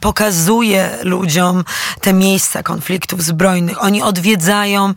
pokazuje 0.00 0.90
ludziom 1.02 1.64
te 2.00 2.12
miejsca 2.12 2.62
konfliktów 2.62 3.22
zbrojnych. 3.22 3.84
Oni 3.84 4.02
odwiedzają 4.02 4.94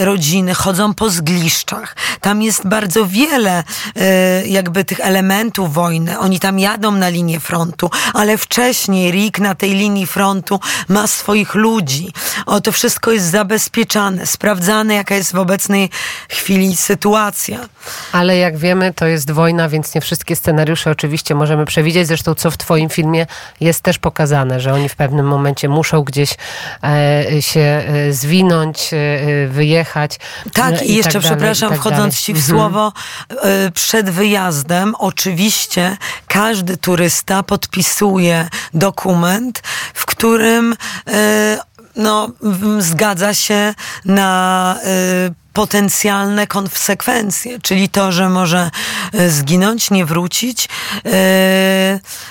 rodziny, 0.00 0.54
chodzą 0.54 0.94
po 0.94 1.10
zgliszczach. 1.10 1.96
Tam 2.20 2.42
jest 2.42 2.66
bardzo 2.66 3.06
wiele 3.06 3.64
jakby 4.46 4.84
tych 4.84 5.00
elementów 5.00 5.74
wojny. 5.74 6.18
Oni 6.18 6.40
tam 6.40 6.58
jadą 6.58 6.92
na 6.92 7.08
linię 7.08 7.40
frontu, 7.40 7.90
ale 8.14 8.38
wcześniej 8.38 9.12
Rick 9.12 9.38
na 9.38 9.54
tej 9.54 9.74
linii 9.74 10.06
frontu 10.06 10.60
ma 10.88 11.06
swoich 11.06 11.54
ludzi. 11.54 12.12
O, 12.46 12.60
to 12.60 12.72
wszystko 12.72 13.10
jest 13.10 13.26
zabezpieczane, 13.30 14.26
sprawdzane, 14.26 14.94
jaka 14.94 15.14
jest 15.14 15.32
w 15.32 15.38
obecnej 15.38 15.90
chwili 16.28 16.76
sytuacja. 16.76 17.58
Ale 18.12 18.36
jak 18.36 18.58
wiemy, 18.58 18.92
to 18.98 19.06
jest 19.06 19.30
wojna, 19.30 19.68
więc 19.68 19.94
nie 19.94 20.00
wszystkie 20.00 20.36
scenariusze 20.36 20.90
oczywiście 20.90 21.34
możemy 21.34 21.64
przewidzieć. 21.64 22.06
Zresztą, 22.06 22.34
co 22.34 22.50
w 22.50 22.56
Twoim 22.56 22.88
filmie 22.88 23.26
jest 23.60 23.80
też 23.80 23.98
pokazane, 23.98 24.60
że 24.60 24.74
oni 24.74 24.88
w 24.88 24.96
pewnym 24.96 25.26
momencie 25.26 25.68
muszą 25.68 26.02
gdzieś 26.02 26.34
e, 26.84 27.42
się 27.42 27.60
e, 27.60 28.12
zwinąć, 28.12 28.90
e, 28.92 29.46
wyjechać. 29.48 30.18
Tak, 30.52 30.82
i, 30.82 30.90
i 30.90 30.94
jeszcze, 30.94 31.12
tak 31.12 31.22
przepraszam, 31.22 31.70
tak 31.70 31.78
wchodząc 31.78 32.20
Ci 32.20 32.32
w 32.34 32.36
mhm. 32.36 32.58
słowo, 32.58 32.92
e, 33.42 33.70
przed 33.70 34.10
wyjazdem 34.10 34.94
oczywiście 34.98 35.96
każdy 36.26 36.76
turysta 36.76 37.42
podpisuje 37.42 38.48
dokument, 38.74 39.62
w 39.94 40.06
którym 40.06 40.76
e, 41.06 41.58
no, 41.98 42.28
zgadza 42.78 43.34
się 43.34 43.74
na 44.04 44.76
y, 44.86 45.47
potencjalne 45.58 46.46
konsekwencje, 46.46 47.58
czyli 47.60 47.88
to, 47.88 48.12
że 48.12 48.28
może 48.28 48.70
y, 49.14 49.30
zginąć, 49.30 49.90
nie 49.90 50.06
wrócić. 50.06 50.68
Y, 51.06 51.10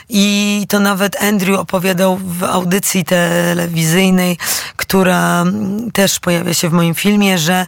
I 0.09 0.65
to 0.69 0.79
nawet 0.79 1.23
Andrew 1.23 1.59
opowiadał 1.59 2.17
w 2.17 2.43
audycji 2.43 3.05
telewizyjnej, 3.05 4.37
która 4.75 5.43
też 5.93 6.19
pojawia 6.19 6.53
się 6.53 6.69
w 6.69 6.73
moim 6.73 6.95
filmie, 6.95 7.37
że 7.37 7.65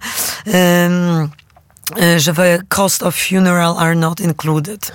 że 2.18 2.34
the 2.34 2.60
cost 2.70 3.04
of 3.04 3.16
funeral 3.16 3.76
are 3.80 3.96
not 3.96 4.20
included. 4.20 4.92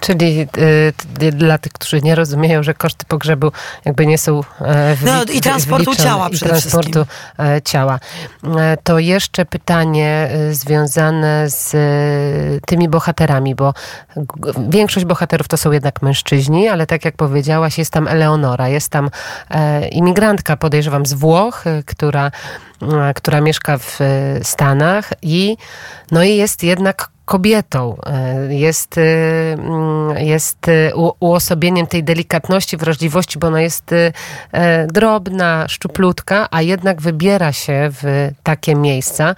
Czyli 0.00 0.48
y, 1.22 1.32
dla 1.32 1.58
tych, 1.58 1.72
którzy 1.72 2.02
nie 2.02 2.14
rozumieją, 2.14 2.62
że 2.62 2.74
koszty 2.74 3.06
pogrzebu 3.06 3.52
jakby 3.84 4.06
nie 4.06 4.18
są 4.18 4.40
e, 4.60 4.96
No 5.04 5.24
i 5.24 5.40
transportu 5.40 5.94
ciała 5.96 6.30
przede 6.30 6.50
transportu 6.50 7.06
e, 7.38 7.62
ciała. 7.62 8.00
E, 8.58 8.76
to 8.82 8.98
jeszcze 8.98 9.44
pytanie 9.44 10.30
e, 10.30 10.54
związane 10.54 11.50
z 11.50 11.76
tymi 12.66 12.88
bohaterami, 12.88 13.54
bo 13.54 13.74
większość 14.68 15.06
bohaterów 15.06 15.48
to 15.48 15.56
są 15.56 15.72
jednak 15.72 16.02
mężczyźni, 16.02 16.68
ale 16.68 16.86
tak 16.86 17.04
jak 17.04 17.16
powiedziałaś, 17.16 17.78
jest 17.78 17.92
tam 17.92 18.08
Eleonora, 18.08 18.68
jest 18.68 18.88
tam 18.88 19.10
imigrantka, 19.90 20.56
podejrzewam, 20.56 21.06
z 21.06 21.12
Włoch, 21.12 21.64
która, 21.86 22.30
która 23.14 23.40
mieszka 23.40 23.78
w 23.78 23.98
Stanach 24.42 25.12
i 25.22 25.56
no 26.12 26.22
i 26.22 26.36
jest 26.36 26.62
jednak 26.62 27.10
kobietą, 27.28 27.96
e, 28.06 28.54
jest, 28.54 28.98
e, 28.98 29.02
mm, 29.52 30.26
jest 30.26 30.68
e, 30.68 30.94
uosobieniem 31.20 31.86
tej 31.86 32.04
delikatności, 32.04 32.76
wrażliwości, 32.76 33.38
bo 33.38 33.46
ona 33.46 33.60
jest 33.60 33.94
drobna, 34.88 35.68
szczuplutka, 35.68 36.48
a 36.50 36.62
jednak 36.62 37.00
wybiera 37.00 37.52
się 37.52 37.88
w 37.90 38.30
takie 38.42 38.74
miejsca. 38.74 39.34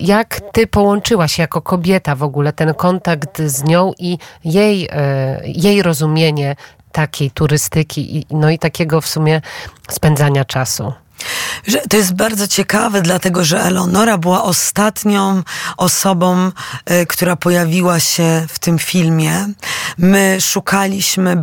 Jak 0.00 0.40
ty 0.52 0.66
połączyłaś 0.66 1.38
jako 1.38 1.62
kobieta 1.62 2.14
w 2.14 2.22
ogóle 2.22 2.52
ten 2.52 2.74
kontakt 2.74 3.42
z 3.42 3.64
nią 3.64 3.92
i 3.98 4.18
jej, 4.44 4.88
jej 5.44 5.82
rozumienie 5.82 6.56
takiej 6.92 7.30
turystyki, 7.30 8.26
no 8.30 8.50
i 8.50 8.58
takiego 8.58 9.00
w 9.00 9.06
sumie 9.06 9.40
spędzania 9.90 10.44
czasu? 10.44 10.92
Że 11.66 11.78
to 11.78 11.96
jest 11.96 12.14
bardzo 12.14 12.48
ciekawe, 12.48 13.02
dlatego 13.02 13.44
że 13.44 13.60
Eleonora 13.60 14.18
była 14.18 14.42
ostatnią 14.42 15.42
osobą, 15.76 16.50
y, 16.90 17.06
która 17.06 17.36
pojawiła 17.36 18.00
się 18.00 18.46
w 18.48 18.58
tym 18.58 18.78
filmie. 18.78 19.46
My 19.98 20.40
szukaliśmy 20.40 21.42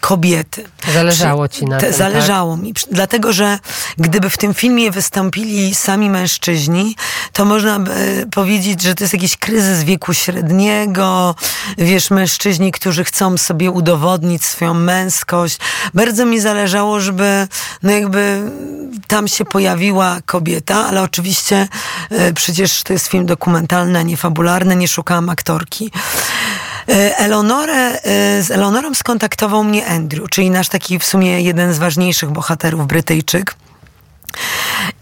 kobiety. 0.00 0.64
Zależało 0.92 1.48
ci 1.48 1.64
na 1.64 1.78
tym. 1.78 1.92
Zależało 1.92 2.54
tak? 2.54 2.64
mi, 2.64 2.74
dlatego 2.90 3.32
że 3.32 3.58
gdyby 3.98 4.30
w 4.30 4.38
tym 4.38 4.54
filmie 4.54 4.90
wystąpili 4.90 5.74
sami 5.74 6.10
mężczyźni, 6.10 6.96
to 7.32 7.44
można 7.44 7.78
by 7.78 8.26
powiedzieć, 8.30 8.82
że 8.82 8.94
to 8.94 9.04
jest 9.04 9.14
jakiś 9.14 9.36
kryzys 9.36 9.84
wieku 9.84 10.14
średniego. 10.14 11.34
Wiesz, 11.78 12.10
mężczyźni, 12.10 12.72
którzy 12.72 13.04
chcą 13.04 13.38
sobie 13.38 13.70
udowodnić 13.70 14.44
swoją 14.44 14.74
męskość. 14.74 15.58
Bardzo 15.94 16.26
mi 16.26 16.40
zależało, 16.40 17.00
żeby 17.00 17.48
no 17.82 17.90
jakby 17.92 18.42
tam 19.20 19.28
się 19.28 19.44
pojawiła 19.44 20.18
kobieta, 20.26 20.86
ale 20.86 21.02
oczywiście 21.02 21.68
e, 22.10 22.32
przecież 22.32 22.82
to 22.82 22.92
jest 22.92 23.06
film 23.06 23.26
dokumentalny, 23.26 23.98
a 23.98 24.02
nie 24.02 24.16
fabularny, 24.16 24.76
nie 24.76 24.88
szukałam 24.88 25.28
aktorki. 25.28 25.90
E, 26.88 27.18
Eleonorę, 27.18 28.02
e, 28.02 28.42
z 28.42 28.50
Eleonorą 28.50 28.94
skontaktował 28.94 29.64
mnie 29.64 29.86
Andrew, 29.86 30.30
czyli 30.30 30.50
nasz 30.50 30.68
taki 30.68 30.98
w 30.98 31.04
sumie 31.04 31.42
jeden 31.42 31.74
z 31.74 31.78
ważniejszych 31.78 32.30
bohaterów, 32.30 32.86
Brytyjczyk. 32.86 33.54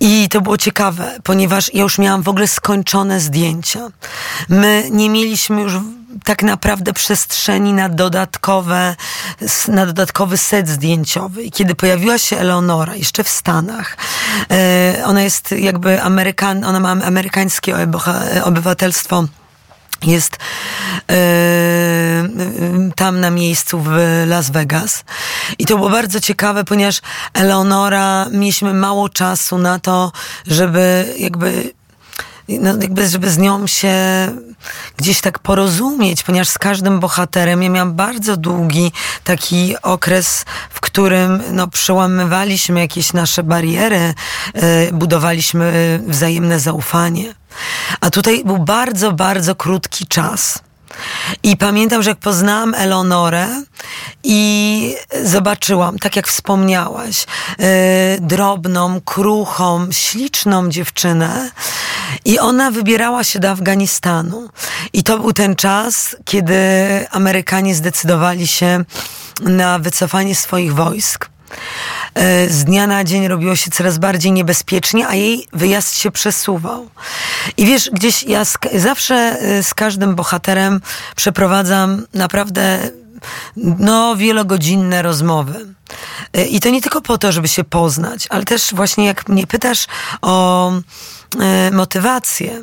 I 0.01 0.29
to 0.29 0.41
było 0.41 0.57
ciekawe, 0.57 1.19
ponieważ 1.25 1.75
ja 1.75 1.83
już 1.83 1.99
miałam 1.99 2.23
w 2.23 2.29
ogóle 2.29 2.49
skończone 2.49 3.21
zdjęcia. 3.21 3.89
My 4.49 4.89
nie 4.91 5.11
mieliśmy 5.11 5.63
już 5.63 5.73
tak 6.25 6.43
naprawdę 6.43 6.93
przestrzeni 6.93 7.73
na 7.73 7.89
dodatkowe, 7.89 8.97
na 9.69 9.87
dodatkowy 9.87 10.37
set 10.37 10.69
zdjęciowy. 10.69 11.43
I 11.43 11.51
kiedy 11.51 11.75
pojawiła 11.75 12.19
się 12.19 12.39
Eleonora, 12.39 12.97
jeszcze 12.97 13.25
w 13.25 13.29
Stanach, 13.29 13.97
e, 14.51 15.03
ona 15.05 15.23
jest 15.23 15.53
jakby 15.53 16.03
Amerykan, 16.03 16.65
ona 16.65 16.81
ma 16.81 16.91
amerykańskie 16.91 17.77
obywatelstwo 18.45 19.25
jest 20.03 20.37
yy, 21.09 21.17
tam 22.97 23.21
na 23.21 23.31
miejscu 23.31 23.81
w 23.81 23.91
Las 24.27 24.51
Vegas. 24.51 25.05
I 25.59 25.67
to 25.67 25.77
było 25.77 25.91
bardzo 25.91 26.21
ciekawe, 26.21 26.65
ponieważ 26.65 27.01
Eleonora, 27.35 28.27
mieliśmy 28.31 28.75
mało 28.75 29.09
czasu 29.09 29.59
na 29.59 29.79
to, 29.79 30.13
żeby 30.47 31.15
jakby 31.19 31.73
no, 32.49 32.71
jakby, 32.71 33.09
żeby 33.09 33.31
z 33.31 33.39
nią 33.39 33.67
się 33.67 33.95
gdzieś 34.97 35.21
tak 35.21 35.39
porozumieć, 35.39 36.23
ponieważ 36.23 36.49
z 36.49 36.59
każdym 36.59 37.01
bohaterem 37.01 37.63
ja 37.63 37.71
miałam 37.71 37.95
bardzo 37.95 38.37
długi 38.37 38.93
taki 39.25 39.75
okres, 39.83 40.45
w 40.71 40.81
którym 40.81 41.43
no, 41.53 41.69
przełamywaliśmy 41.69 42.81
jakieś 42.81 43.13
nasze 43.13 43.43
bariery, 43.43 44.15
yy, 44.55 44.63
budowaliśmy 44.93 46.01
wzajemne 46.07 46.61
zaufanie. 46.61 47.35
A 48.01 48.11
tutaj 48.11 48.45
był 48.45 48.59
bardzo, 48.59 49.13
bardzo 49.13 49.55
krótki 49.55 50.07
czas. 50.07 50.68
I 51.43 51.57
pamiętam, 51.57 52.03
że 52.03 52.11
jak 52.11 52.19
poznałam 52.19 52.75
Eleonorę 52.75 53.49
i 54.25 54.95
zobaczyłam, 55.25 55.99
tak 55.99 56.17
jak 56.17 56.29
wspomniałaś, 56.29 57.27
yy, 57.59 57.67
drobną, 58.21 59.01
kruchą, 59.01 59.89
śliczną 59.93 60.69
dziewczynę 60.69 61.51
i 62.25 62.39
ona 62.39 62.71
wybierała 62.71 63.25
się 63.25 63.39
do 63.39 63.51
Afganistanu. 63.51 64.49
I 64.93 65.03
to 65.03 65.19
był 65.19 65.33
ten 65.33 65.57
czas, 65.57 66.17
kiedy 66.25 66.55
Amerykanie 67.11 67.75
zdecydowali 67.75 68.47
się 68.47 68.85
na 69.41 69.79
wycofanie 69.79 70.35
swoich 70.35 70.75
wojsk. 70.75 71.31
E, 72.15 72.49
z 72.49 72.65
dnia 72.65 72.87
na 72.87 73.05
dzień 73.05 73.29
robiło 73.29 73.57
się 73.57 73.71
coraz 73.71 73.99
bardziej 73.99 74.33
niebezpiecznie, 74.33 75.09
a 75.09 75.15
jej 75.15 75.49
wyjazd 75.53 75.97
się 75.97 76.11
przesuwał. 76.11 76.91
I 77.57 77.67
wiesz, 77.67 77.91
gdzieś 77.91 78.23
ja 78.23 78.45
z, 78.45 78.59
zawsze 78.75 79.15
e, 79.15 79.63
z 79.63 79.75
każdym 79.75 80.15
bohaterem 80.15 80.81
przeprowadzam 81.17 82.07
naprawdę 82.15 82.91
no, 83.57 84.17
wielogodzinne 84.17 85.03
rozmowy. 85.03 85.67
E, 86.33 86.45
I 86.45 86.61
to 86.61 86.71
nie 86.71 86.83
tylko 86.83 87.01
po 87.01 87.19
to, 87.19 87.33
żeby 87.33 87.49
się 87.49 87.65
poznać, 87.65 88.27
ale 88.31 88.45
też 88.45 88.75
właśnie 88.75 89.07
jak 89.07 89.29
mnie 89.29 89.47
pytasz 89.47 89.87
o 90.23 90.73
y, 90.73 91.71
motywację, 91.73 92.63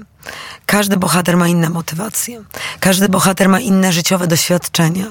każdy 0.66 0.98
bohater 0.98 1.38
ma 1.38 1.48
inne 1.48 1.70
motywacje. 1.70 2.44
Każdy 2.80 3.10
bohater 3.10 3.50
ma 3.50 3.60
inne 3.60 3.94
życiowe 3.94 4.28
doświadczenia. 4.28 5.06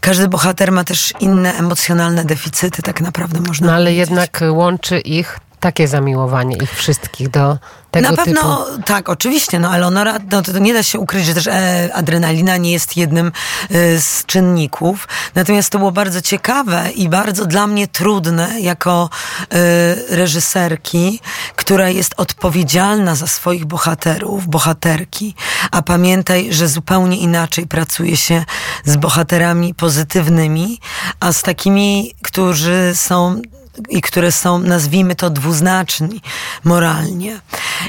Każdy 0.00 0.28
bohater 0.28 0.72
ma 0.72 0.84
też 0.84 1.12
inne 1.20 1.54
emocjonalne 1.54 2.24
deficyty, 2.24 2.82
tak 2.82 3.00
naprawdę 3.00 3.40
można 3.40 3.66
No 3.66 3.72
ale 3.72 3.84
powiedzieć. 3.84 4.08
jednak 4.10 4.40
łączy 4.50 4.98
ich 4.98 5.38
takie 5.60 5.88
zamiłowanie 5.88 6.56
ich 6.56 6.72
wszystkich 6.74 7.28
do 7.28 7.58
tego 7.90 8.10
Na 8.10 8.16
pewno 8.16 8.56
typu. 8.64 8.82
tak, 8.82 9.08
oczywiście, 9.08 9.58
no 9.58 9.74
Eleonora, 9.74 10.18
no, 10.30 10.42
to, 10.42 10.52
to 10.52 10.58
nie 10.58 10.74
da 10.74 10.82
się 10.82 10.98
ukryć, 10.98 11.26
że 11.26 11.34
też 11.34 11.46
e, 11.46 11.90
adrenalina 11.94 12.56
nie 12.56 12.72
jest 12.72 12.96
jednym 12.96 13.26
e, 13.26 14.00
z 14.00 14.26
czynników. 14.26 15.08
Natomiast 15.34 15.70
to 15.70 15.78
było 15.78 15.92
bardzo 15.92 16.20
ciekawe 16.22 16.90
i 16.94 17.08
bardzo 17.08 17.46
dla 17.46 17.66
mnie 17.66 17.88
trudne 17.88 18.60
jako 18.60 19.10
e, 19.42 20.16
reżyserki, 20.16 21.20
która 21.56 21.88
jest 21.88 22.14
odpowiedzialna 22.16 23.14
za 23.14 23.26
swoich 23.26 23.64
bohaterów, 23.64 24.46
bohaterki. 24.46 25.34
A 25.70 25.82
pamiętaj, 25.82 26.52
że 26.52 26.68
zupełnie 26.68 27.18
inaczej 27.18 27.66
pracuje 27.66 28.16
się 28.16 28.44
z 28.84 28.96
bohaterami 28.96 29.74
pozytywnymi, 29.74 30.80
a 31.20 31.32
z 31.32 31.42
takimi, 31.42 32.14
którzy 32.22 32.92
są 32.94 33.42
i 33.88 34.02
które 34.02 34.32
są, 34.32 34.58
nazwijmy 34.58 35.14
to, 35.14 35.30
dwuznaczni 35.30 36.20
moralnie. 36.64 37.40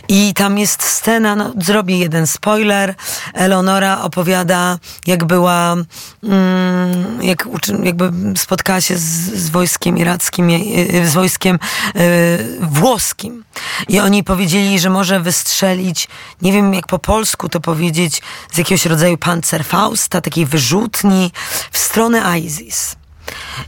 I 0.07 0.33
tam 0.33 0.57
jest 0.57 0.83
scena, 0.83 1.35
no, 1.35 1.53
zrobię 1.57 1.97
jeden 1.97 2.27
spoiler. 2.27 2.95
Eleonora 3.33 4.01
opowiada, 4.01 4.79
jak 5.07 5.25
była, 5.25 5.75
mm, 6.23 7.23
jak 7.23 7.47
jakby 7.83 8.11
spotkała 8.37 8.81
się 8.81 8.97
z, 8.97 9.01
z 9.33 9.49
wojskiem 9.49 9.97
irackim, 9.97 10.49
e, 10.49 11.07
z 11.07 11.13
wojskiem 11.13 11.59
y, 11.95 12.57
włoskim. 12.61 13.43
I 13.87 13.99
oni 13.99 14.23
powiedzieli, 14.23 14.79
że 14.79 14.89
może 14.89 15.19
wystrzelić, 15.19 16.07
nie 16.41 16.51
wiem 16.51 16.73
jak 16.73 16.87
po 16.87 16.99
polsku 16.99 17.49
to 17.49 17.59
powiedzieć, 17.59 18.21
z 18.51 18.57
jakiegoś 18.57 18.85
rodzaju 18.85 19.17
pancerfausta, 19.17 20.21
takiej 20.21 20.45
wyrzutni, 20.45 21.31
w 21.71 21.77
stronę 21.77 22.39
ISIS. 22.39 22.95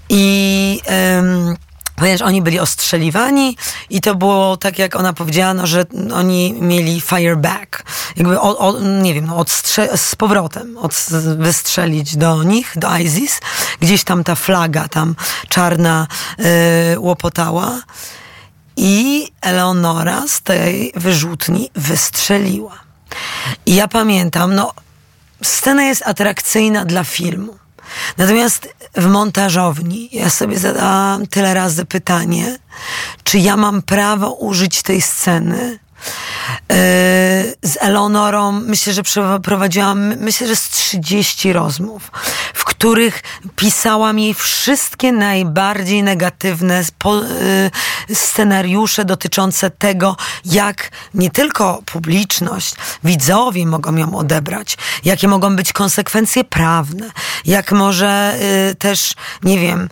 I... 0.10 0.82
ponieważ 2.02 2.22
oni 2.22 2.42
byli 2.42 2.60
ostrzeliwani 2.60 3.58
i 3.90 4.02
to 4.02 4.16
było 4.16 4.58
tak, 4.58 4.80
jak 4.80 4.96
ona 4.96 5.14
powiedziała, 5.14 5.54
no, 5.54 5.68
że 5.68 5.86
oni 6.14 6.54
mieli 6.54 7.02
fire 7.02 7.36
back. 7.36 7.84
Jakby, 8.16 8.40
o, 8.40 8.58
o, 8.58 8.80
nie 8.80 9.14
wiem, 9.14 9.26
no, 9.26 9.46
z 9.96 10.16
powrotem 10.16 10.78
od, 10.78 10.94
wystrzelić 11.38 12.18
do 12.18 12.44
nich, 12.44 12.74
do 12.76 12.98
ISIS. 12.98 13.40
Gdzieś 13.80 14.04
tam 14.04 14.24
ta 14.24 14.36
flaga 14.36 14.88
tam 14.88 15.16
czarna 15.50 16.08
yy, 16.38 16.46
łopotała. 17.00 17.82
I 18.78 19.28
Eleonora 19.42 20.28
z 20.28 20.42
tej 20.42 20.92
wyrzutni 20.96 21.70
wystrzeliła. 21.76 22.80
I 23.66 23.76
ja 23.76 23.88
pamiętam, 23.88 24.56
no, 24.56 24.74
scena 25.44 25.84
jest 25.84 26.04
atrakcyjna 26.06 26.86
dla 26.86 27.04
filmu. 27.04 27.61
Natomiast 28.18 28.74
w 28.96 29.06
montażowni 29.06 30.10
ja 30.12 30.30
sobie 30.30 30.60
zadałam 30.60 31.28
tyle 31.28 31.54
razy 31.54 31.86
pytanie, 31.86 32.58
czy 33.24 33.40
ja 33.40 33.58
mam 33.58 33.82
prawo 33.82 34.32
użyć 34.32 34.82
tej 34.82 35.02
sceny 35.02 35.80
z 37.64 37.78
Eleonorą 37.80 38.52
myślę, 38.52 38.94
że 38.94 39.04
przeprowadziłam, 39.04 40.16
myślę, 40.18 40.48
że 40.48 40.56
z 40.56 40.70
30 40.70 41.54
rozmów, 41.54 42.12
w 42.54 42.64
których 42.64 43.24
pisałam 43.56 44.20
jej 44.20 44.34
wszystkie 44.34 45.12
najbardziej 45.12 46.04
negatywne 46.04 46.80
e, 46.80 46.84
scenariusze 48.16 49.06
dotyczące 49.06 49.70
tego, 49.70 50.18
jak 50.46 50.92
nie 51.14 51.30
tylko 51.30 51.82
publiczność, 51.86 52.76
widzowie 53.04 53.66
mogą 53.66 53.96
ją 53.96 54.16
odebrać, 54.16 54.78
jakie 55.06 55.28
mogą 55.28 55.56
być 55.56 55.74
konsekwencje 55.74 56.44
prawne, 56.44 57.12
jak 57.46 57.72
może 57.72 58.08
e, 58.10 58.76
też, 58.76 59.14
nie 59.44 59.60
wiem, 59.60 59.90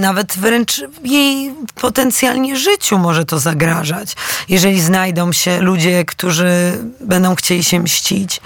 nawet 0.00 0.36
wręcz 0.36 0.82
jej 1.04 1.54
potencjalnie 1.74 2.56
życiu 2.56 2.98
może 2.98 3.24
to 3.24 3.38
zagrażać, 3.38 4.16
jeżeli 4.48 4.80
znajdą 5.08 5.32
się 5.32 5.60
ludzie, 5.60 6.04
którzy 6.04 6.78
będą 7.00 7.34
chcieli 7.34 7.64
się 7.64 7.80
mścić. 7.80 8.40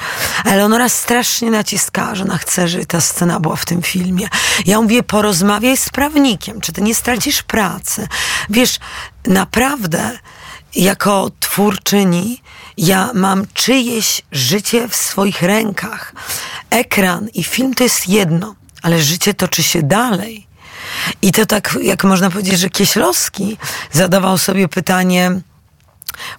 Ale 0.44 0.64
Onora 0.64 0.88
strasznie 0.88 1.50
naciska, 1.50 2.14
że 2.14 2.24
ona 2.24 2.38
chce, 2.38 2.68
żeby 2.68 2.86
ta 2.86 3.00
scena 3.00 3.40
była 3.40 3.56
w 3.56 3.64
tym 3.64 3.82
filmie. 3.82 4.28
Ja 4.66 4.80
mówię, 4.80 5.02
porozmawiaj 5.02 5.76
z 5.76 5.90
prawnikiem, 5.90 6.60
czy 6.60 6.72
ty 6.72 6.82
nie 6.82 6.94
stracisz 6.94 7.42
pracy. 7.42 8.08
Wiesz, 8.50 8.78
naprawdę 9.26 10.18
jako 10.74 11.30
twórczyni 11.40 12.42
ja 12.76 13.10
mam 13.14 13.46
czyjeś 13.54 14.22
życie 14.32 14.88
w 14.88 14.96
swoich 14.96 15.42
rękach. 15.42 16.14
Ekran 16.70 17.28
i 17.34 17.44
film 17.44 17.74
to 17.74 17.84
jest 17.84 18.08
jedno, 18.08 18.54
ale 18.82 19.02
życie 19.02 19.34
toczy 19.34 19.62
się 19.62 19.82
dalej. 19.82 20.46
I 21.22 21.32
to 21.32 21.46
tak, 21.46 21.78
jak 21.82 22.04
można 22.04 22.30
powiedzieć, 22.30 22.58
że 22.58 22.70
Kieślowski 22.70 23.56
zadawał 23.92 24.38
sobie 24.38 24.68
pytanie, 24.68 25.40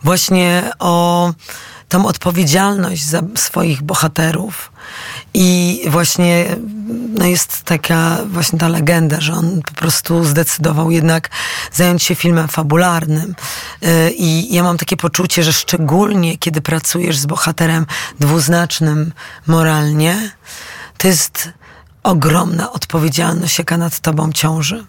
właśnie 0.03 0.71
o 0.79 1.31
tą 1.89 2.05
odpowiedzialność 2.05 3.03
za 3.03 3.21
swoich 3.35 3.81
bohaterów. 3.81 4.71
I 5.33 5.81
właśnie 5.87 6.45
no 7.09 7.25
jest 7.25 7.63
taka 7.63 8.17
właśnie 8.25 8.59
ta 8.59 8.67
legenda, 8.67 9.21
że 9.21 9.33
on 9.33 9.61
po 9.61 9.73
prostu 9.73 10.23
zdecydował 10.23 10.91
jednak 10.91 11.29
zająć 11.71 12.03
się 12.03 12.15
filmem 12.15 12.47
fabularnym. 12.47 13.35
Y, 13.83 14.11
I 14.11 14.53
ja 14.53 14.63
mam 14.63 14.77
takie 14.77 14.97
poczucie, 14.97 15.43
że 15.43 15.53
szczególnie 15.53 16.37
kiedy 16.37 16.61
pracujesz 16.61 17.17
z 17.17 17.25
bohaterem 17.25 17.85
dwuznacznym 18.19 19.13
moralnie, 19.47 20.31
to 20.97 21.07
jest 21.07 21.49
ogromna 22.03 22.71
odpowiedzialność, 22.71 23.59
jaka 23.59 23.77
nad 23.77 23.99
tobą 23.99 24.31
ciąży. 24.31 24.85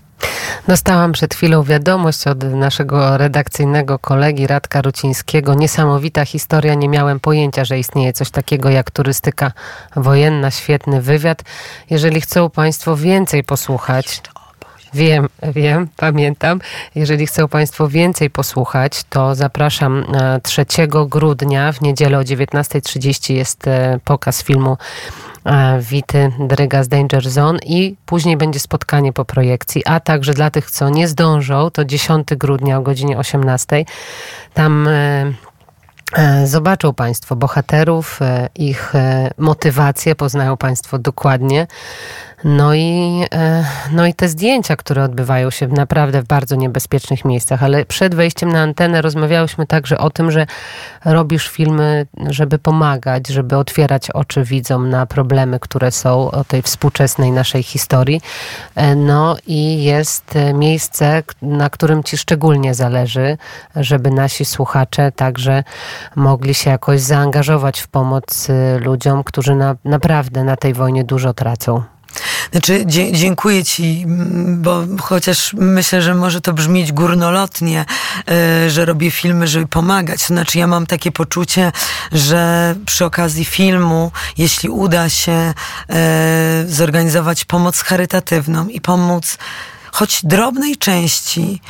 Dostałam 0.69 1.13
przed 1.13 1.35
chwilą 1.35 1.63
wiadomość 1.63 2.27
od 2.27 2.43
naszego 2.43 3.19
redakcyjnego 3.19 3.99
kolegi 3.99 4.47
Radka 4.47 4.83
Rucińskiego. 4.83 5.55
Niesamowita 5.55 6.25
historia. 6.25 6.75
Nie 6.75 6.89
miałem 6.89 7.21
pojęcia, 7.21 7.65
że 7.65 7.79
istnieje 7.79 8.13
coś 8.13 8.31
takiego 8.31 8.71
jak 8.71 8.91
turystyka 8.91 9.53
wojenna. 9.97 10.51
Świetny 10.51 11.03
wywiad. 11.03 11.43
Jeżeli 11.91 12.21
chcą 12.21 12.51
Państwo 12.51 12.97
więcej 12.97 13.45
posłuchać, 13.45 14.21
Wiem, 14.95 15.29
wiem, 15.43 15.89
pamiętam. 15.97 16.61
Jeżeli 16.95 17.27
chcą 17.27 17.49
Państwo 17.49 17.89
więcej 17.89 18.31
posłuchać, 18.31 19.03
to 19.11 19.35
zapraszam 19.35 20.05
3 20.43 20.67
e, 20.79 20.87
grudnia 20.89 21.73
w 21.73 21.81
niedzielę 21.81 22.19
o 22.19 22.23
19.30 22.23 23.35
jest 23.35 23.67
e, 23.69 23.99
pokaz 24.05 24.43
filmu 24.43 24.77
Wity 25.81 26.33
Dryga 26.39 26.83
z 26.83 26.89
Danger 26.89 27.31
Zone 27.31 27.59
i 27.65 27.97
później 28.07 28.37
będzie 28.37 28.61
spotkanie 28.61 29.13
po 29.13 29.25
projekcji, 29.25 29.83
a 29.87 30.01
także 30.01 30.35
dla 30.35 30.51
tych, 30.51 30.71
co 30.71 30.89
nie 30.89 31.09
zdążą, 31.09 31.71
to 31.71 31.85
10 31.85 32.29
grudnia 32.37 32.79
o 32.79 32.83
godzinie 32.83 33.19
18. 33.19 33.85
Tam 34.55 34.89
E, 36.17 36.47
zobaczą 36.47 36.95
Państwo 36.95 37.37
bohaterów, 37.37 38.23
e, 38.23 38.49
ich 38.55 38.95
e, 38.95 39.31
motywacje, 39.39 40.15
poznają 40.15 40.57
Państwo 40.57 40.99
dokładnie. 40.99 41.67
No 42.45 42.75
i, 42.75 43.23
no 43.93 44.07
i 44.07 44.15
te 44.15 44.29
zdjęcia, 44.29 44.77
które 44.77 45.05
odbywają 45.05 45.51
się 45.51 45.69
naprawdę 45.69 46.23
w 46.23 46.27
bardzo 46.27 46.57
niebezpiecznych 46.57 47.25
miejscach. 47.25 47.63
Ale 47.63 47.85
przed 47.85 48.15
wejściem 48.15 48.53
na 48.53 48.61
antenę 48.61 49.03
rozmawiałyśmy 49.03 49.67
także 49.67 49.99
o 49.99 50.11
tym, 50.11 50.31
że 50.31 50.47
robisz 51.05 51.49
filmy, 51.49 52.07
żeby 52.31 52.59
pomagać, 52.59 53.29
żeby 53.29 53.57
otwierać 53.57 54.11
oczy 54.11 54.45
widzom 54.45 54.91
na 54.91 55.07
problemy, 55.07 55.61
które 55.61 55.91
są 55.91 56.31
o 56.31 56.45
tej 56.45 56.63
współczesnej 56.63 57.33
naszej 57.33 57.63
historii. 57.63 58.21
No 58.97 59.37
i 59.47 59.85
jest 59.85 60.35
miejsce, 60.55 61.23
na 61.43 61.71
którym 61.71 62.03
Ci 62.03 62.19
szczególnie 62.19 62.75
zależy, 62.75 63.39
żeby 63.77 64.11
nasi 64.11 64.45
słuchacze 64.45 65.13
także 65.13 65.65
mogli 66.17 66.55
się 66.55 66.71
jakoś 66.71 67.01
zaangażować 67.01 67.81
w 67.81 67.89
pomoc 67.89 68.49
ludziom, 68.81 69.25
którzy 69.25 69.55
na, 69.55 69.77
naprawdę 69.85 70.45
na 70.45 70.57
tej 70.57 70.75
wojnie 70.75 71.05
dużo 71.05 71.35
tracą. 71.35 71.94
Znaczy, 72.53 72.85
dziękuję 73.13 73.65
Ci, 73.65 74.05
bo 74.47 74.83
chociaż 75.01 75.55
myślę, 75.59 76.03
że 76.03 76.15
może 76.15 76.41
to 76.41 76.53
brzmieć 76.53 76.93
górnolotnie, 76.93 77.85
y, 78.67 78.71
że 78.71 78.85
robię 78.85 79.11
filmy, 79.11 79.47
żeby 79.47 79.67
pomagać. 79.67 80.21
Znaczy, 80.21 80.59
ja 80.59 80.67
mam 80.67 80.87
takie 80.87 81.13
poczucie, 81.13 81.73
że 82.13 82.75
przy 82.87 83.05
okazji 83.05 83.45
filmu, 83.45 84.13
jeśli 84.39 84.69
uda 84.69 85.09
się 85.09 85.55
y, 86.65 86.73
zorganizować 86.73 87.45
pomoc 87.45 87.81
charytatywną 87.81 88.69
i 88.69 88.81
pomóc 88.81 89.39
choć 89.95 90.21
drobnej 90.25 90.77
części 90.77 91.61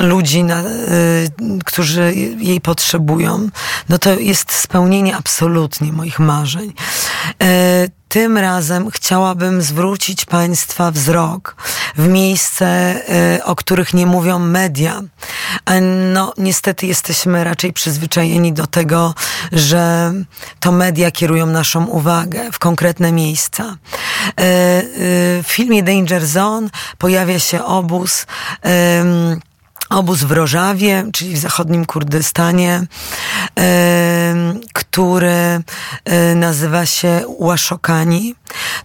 ludzi, 0.00 0.44
na, 0.44 0.60
y, 0.62 1.30
którzy 1.64 2.14
jej 2.38 2.60
potrzebują, 2.60 3.48
no 3.88 3.98
to 3.98 4.18
jest 4.18 4.52
spełnienie 4.52 5.16
absolutnie 5.16 5.92
moich 5.92 6.18
marzeń. 6.18 6.72
Y, 7.42 7.90
tym 8.14 8.38
razem 8.38 8.90
chciałabym 8.90 9.62
zwrócić 9.62 10.24
Państwa 10.24 10.90
wzrok 10.90 11.56
w 11.96 12.08
miejsce, 12.08 12.96
y, 13.36 13.44
o 13.44 13.56
których 13.56 13.94
nie 13.94 14.06
mówią 14.06 14.38
media. 14.38 15.02
No, 16.12 16.32
niestety 16.38 16.86
jesteśmy 16.86 17.44
raczej 17.44 17.72
przyzwyczajeni 17.72 18.52
do 18.52 18.66
tego, 18.66 19.14
że 19.52 20.12
to 20.60 20.72
media 20.72 21.10
kierują 21.10 21.46
naszą 21.46 21.86
uwagę 21.86 22.52
w 22.52 22.58
konkretne 22.58 23.12
miejsca. 23.12 23.64
Y, 23.64 24.42
y, 24.42 25.42
w 25.42 25.46
filmie 25.46 25.82
Danger 25.82 26.26
Zone 26.26 26.68
pojawia 26.98 27.38
się 27.38 27.64
obóz 27.64 28.26
obóz 29.90 30.22
w 30.22 30.32
Rożawie, 30.32 31.04
czyli 31.12 31.34
w 31.34 31.38
zachodnim 31.38 31.84
Kurdystanie, 31.84 32.86
który 34.72 35.62
e, 36.04 36.34
nazywa 36.34 36.86
się 36.86 37.24
Łaszokani. 37.38 38.34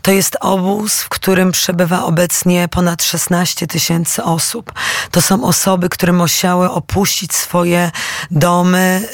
To 0.01 0.11
jest 0.11 0.37
obóz, 0.39 1.01
w 1.01 1.09
którym 1.09 1.51
przebywa 1.51 2.03
obecnie 2.03 2.67
ponad 2.67 3.03
16 3.03 3.67
tysięcy 3.67 4.23
osób. 4.23 4.73
To 5.11 5.21
są 5.21 5.43
osoby, 5.43 5.89
które 5.89 6.13
musiały 6.13 6.71
opuścić 6.71 7.33
swoje 7.33 7.91
domy 8.31 8.79
e, 8.79 9.09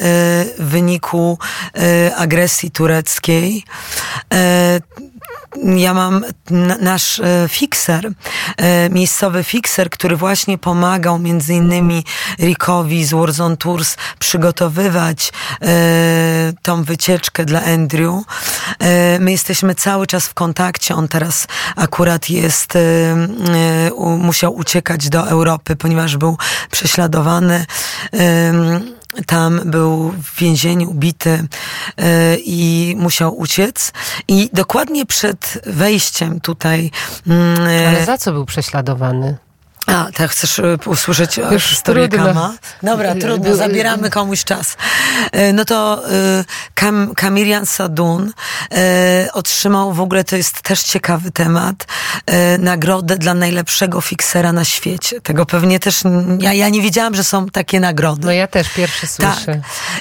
w 0.64 0.70
wyniku 0.70 1.40
e, 1.76 2.16
agresji 2.16 2.72
tureckiej 2.72 3.64
ja 5.64 5.94
mam 5.94 6.26
nasz 6.82 7.20
e, 7.20 7.48
fixer, 7.50 8.12
e, 8.58 8.90
miejscowy 8.90 9.44
fixer, 9.44 9.90
który 9.90 10.16
właśnie 10.16 10.58
pomagał 10.58 11.20
między 11.20 11.54
innymi 11.54 12.04
Rickowi 12.40 13.06
z 13.06 13.14
Warzone 13.14 13.58
Tours 13.58 13.98
przygotowywać 14.20 15.32
e, 15.62 15.66
tą 16.62 16.84
wycieczkę 16.84 17.46
dla 17.46 17.64
Andrew. 17.64 18.16
My 19.20 19.32
jesteśmy 19.32 19.76
cały 19.76 20.08
czas 20.08 20.28
w 20.28 20.34
kontakcie. 20.34 20.96
On 20.96 21.08
teraz 21.08 21.48
akurat 21.76 22.30
jest, 22.30 22.74
musiał 24.18 24.56
uciekać 24.56 25.10
do 25.10 25.30
Europy, 25.30 25.76
ponieważ 25.76 26.18
był 26.18 26.38
prześladowany 26.72 27.66
tam 29.26 29.62
był 29.66 30.12
w 30.12 30.40
więzieniu 30.40 30.94
bity 30.94 31.48
yy, 31.98 32.06
i 32.46 32.94
musiał 32.98 33.38
uciec. 33.38 33.92
I 34.28 34.50
dokładnie 34.54 35.06
przed 35.06 35.60
wejściem 35.66 36.40
tutaj. 36.40 36.92
Yy, 37.26 37.88
Ale 37.88 38.06
za 38.06 38.18
co 38.18 38.32
był 38.32 38.46
prześladowany? 38.46 39.38
A, 39.86 40.08
tak 40.14 40.32
chcesz 40.32 40.60
e, 40.60 40.78
usłyszeć 40.86 41.40
Już 41.52 41.64
historię 41.64 42.08
trudno. 42.08 42.28
Kama? 42.28 42.54
Dobra, 42.84 43.16
trudno, 43.16 43.56
zabieramy 43.56 44.10
komuś 44.10 44.44
czas. 44.44 44.78
E, 45.32 45.54
no 45.54 45.66
to 45.66 46.04
e, 46.10 46.46
Kam, 46.74 47.16
Kamirian 47.16 47.66
Sadun 47.66 48.34
otrzymał, 49.34 49.94
w 49.94 50.02
ogóle 50.02 50.24
to 50.24 50.36
jest 50.36 50.62
też 50.62 50.84
ciekawy 50.84 51.32
temat, 51.32 51.86
nagrodę 52.60 53.18
dla 53.18 53.34
najlepszego 53.34 54.02
fiksera 54.02 54.52
na 54.52 54.66
świecie. 54.66 55.22
Tego 55.22 55.46
pewnie 55.46 55.80
też, 55.80 56.04
ja, 56.40 56.54
ja 56.54 56.70
nie 56.70 56.82
wiedziałam, 56.82 57.16
że 57.16 57.24
są 57.24 57.50
takie 57.50 57.80
nagrody. 57.80 58.26
No 58.26 58.32
ja 58.32 58.48
też 58.48 58.70
pierwszy 58.70 59.08
słyszę. 59.08 59.46
Tak. 59.46 59.58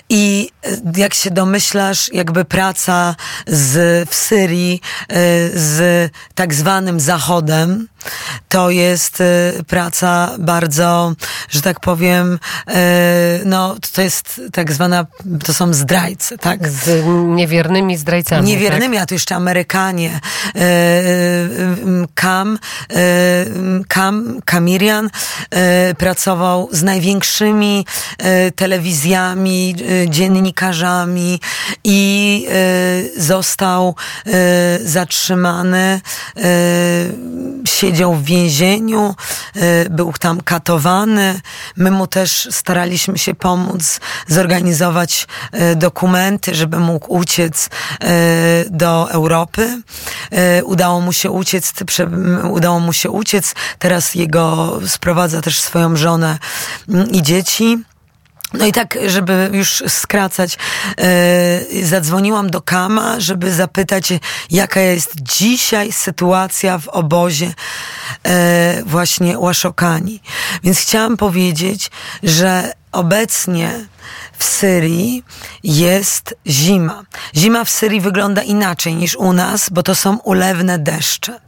I 0.09 0.51
jak 0.97 1.15
się 1.15 1.31
domyślasz, 1.31 2.11
jakby 2.13 2.45
praca 2.45 3.17
z, 3.47 4.09
w 4.09 4.15
Syrii 4.15 4.81
z 5.55 6.11
tak 6.35 6.55
zwanym 6.55 7.01
Zachodem, 7.01 7.89
to 8.49 8.71
jest 8.71 9.23
praca 9.75 10.31
bardzo, 10.39 11.15
że 11.49 11.63
tak 11.63 11.81
powiem, 11.81 12.39
e, 12.69 13.41
no 13.45 13.77
to 13.95 14.03
jest 14.03 14.41
tak 14.53 14.73
zwana, 14.73 15.07
to 15.45 15.55
są 15.55 15.75
zdrajcy, 15.75 16.39
tak? 16.39 16.69
Z 16.69 17.05
niewiernymi 17.27 17.97
zdrajcami. 17.97 18.47
Niewiernymi, 18.47 18.97
tak? 18.97 19.03
a 19.03 19.07
to 19.07 19.15
jeszcze 19.15 19.35
Amerykanie. 19.35 20.21
Kam, 22.15 22.59
Kam, 23.89 24.41
Kamirian 24.45 25.11
pracował 25.99 26.69
z 26.73 26.83
największymi 26.83 27.87
e, 28.19 28.51
telewizjami, 28.51 29.77
e, 30.05 30.11
dziennikarzami 30.11 31.41
i 31.85 32.47
został 33.17 33.95
zatrzymany, 34.85 36.01
siedział 37.65 38.15
w 38.15 38.25
więzieniu, 38.25 39.15
był 39.91 40.13
tam 40.13 40.41
katowany. 40.41 41.41
My 41.77 41.91
mu 41.91 42.07
też 42.07 42.49
staraliśmy 42.51 43.19
się 43.19 43.35
pomóc 43.35 44.01
zorganizować 44.29 45.27
e, 45.53 45.77
dokumenty, 45.77 46.55
żeby 46.55 46.79
mógł 46.81 47.15
uciec 47.15 47.69
e, 48.01 48.09
do 48.71 49.11
Europy. 49.11 49.83
Udało 50.65 51.01
mu 51.01 51.13
się 51.13 51.31
uciec, 51.31 51.73
udało 52.51 52.81
mu 52.81 52.93
się 52.93 53.11
uciec. 53.11 53.55
Teraz 53.79 54.15
jego 54.15 54.79
sprowadza 54.87 55.43
też 55.43 55.61
swoją 55.61 55.97
żonę 55.97 56.39
mm, 56.89 57.11
i 57.11 57.23
dzieci. 57.23 57.85
No 58.59 58.67
i 58.67 58.73
tak, 58.73 58.99
żeby 59.07 59.51
już 59.53 59.83
skracać, 59.89 60.59
yy, 61.73 61.87
zadzwoniłam 61.87 62.51
do 62.51 62.63
Kama, 62.63 63.21
żeby 63.21 63.53
zapytać, 63.53 64.13
jaka 64.51 64.81
jest 64.81 65.13
dzisiaj 65.23 65.93
sytuacja 65.93 66.79
w 66.79 66.89
obozie 66.89 67.47
yy, 68.25 68.33
właśnie 68.87 69.39
Łaszokani. 69.39 70.21
Więc 70.63 70.79
chciałam 70.79 71.17
powiedzieć, 71.17 71.91
że 72.23 72.73
obecnie 72.93 73.87
w 74.39 74.45
Syrii 74.45 75.25
jest 75.63 76.35
zima. 76.47 77.03
Zima 77.37 77.65
w 77.65 77.71
Syrii 77.71 78.01
wygląda 78.01 78.43
inaczej 78.43 78.95
niż 78.95 79.17
u 79.17 79.33
nas, 79.33 79.71
bo 79.71 79.83
to 79.83 79.95
są 79.95 80.17
ulewne 80.17 80.79
deszcze. 80.79 81.41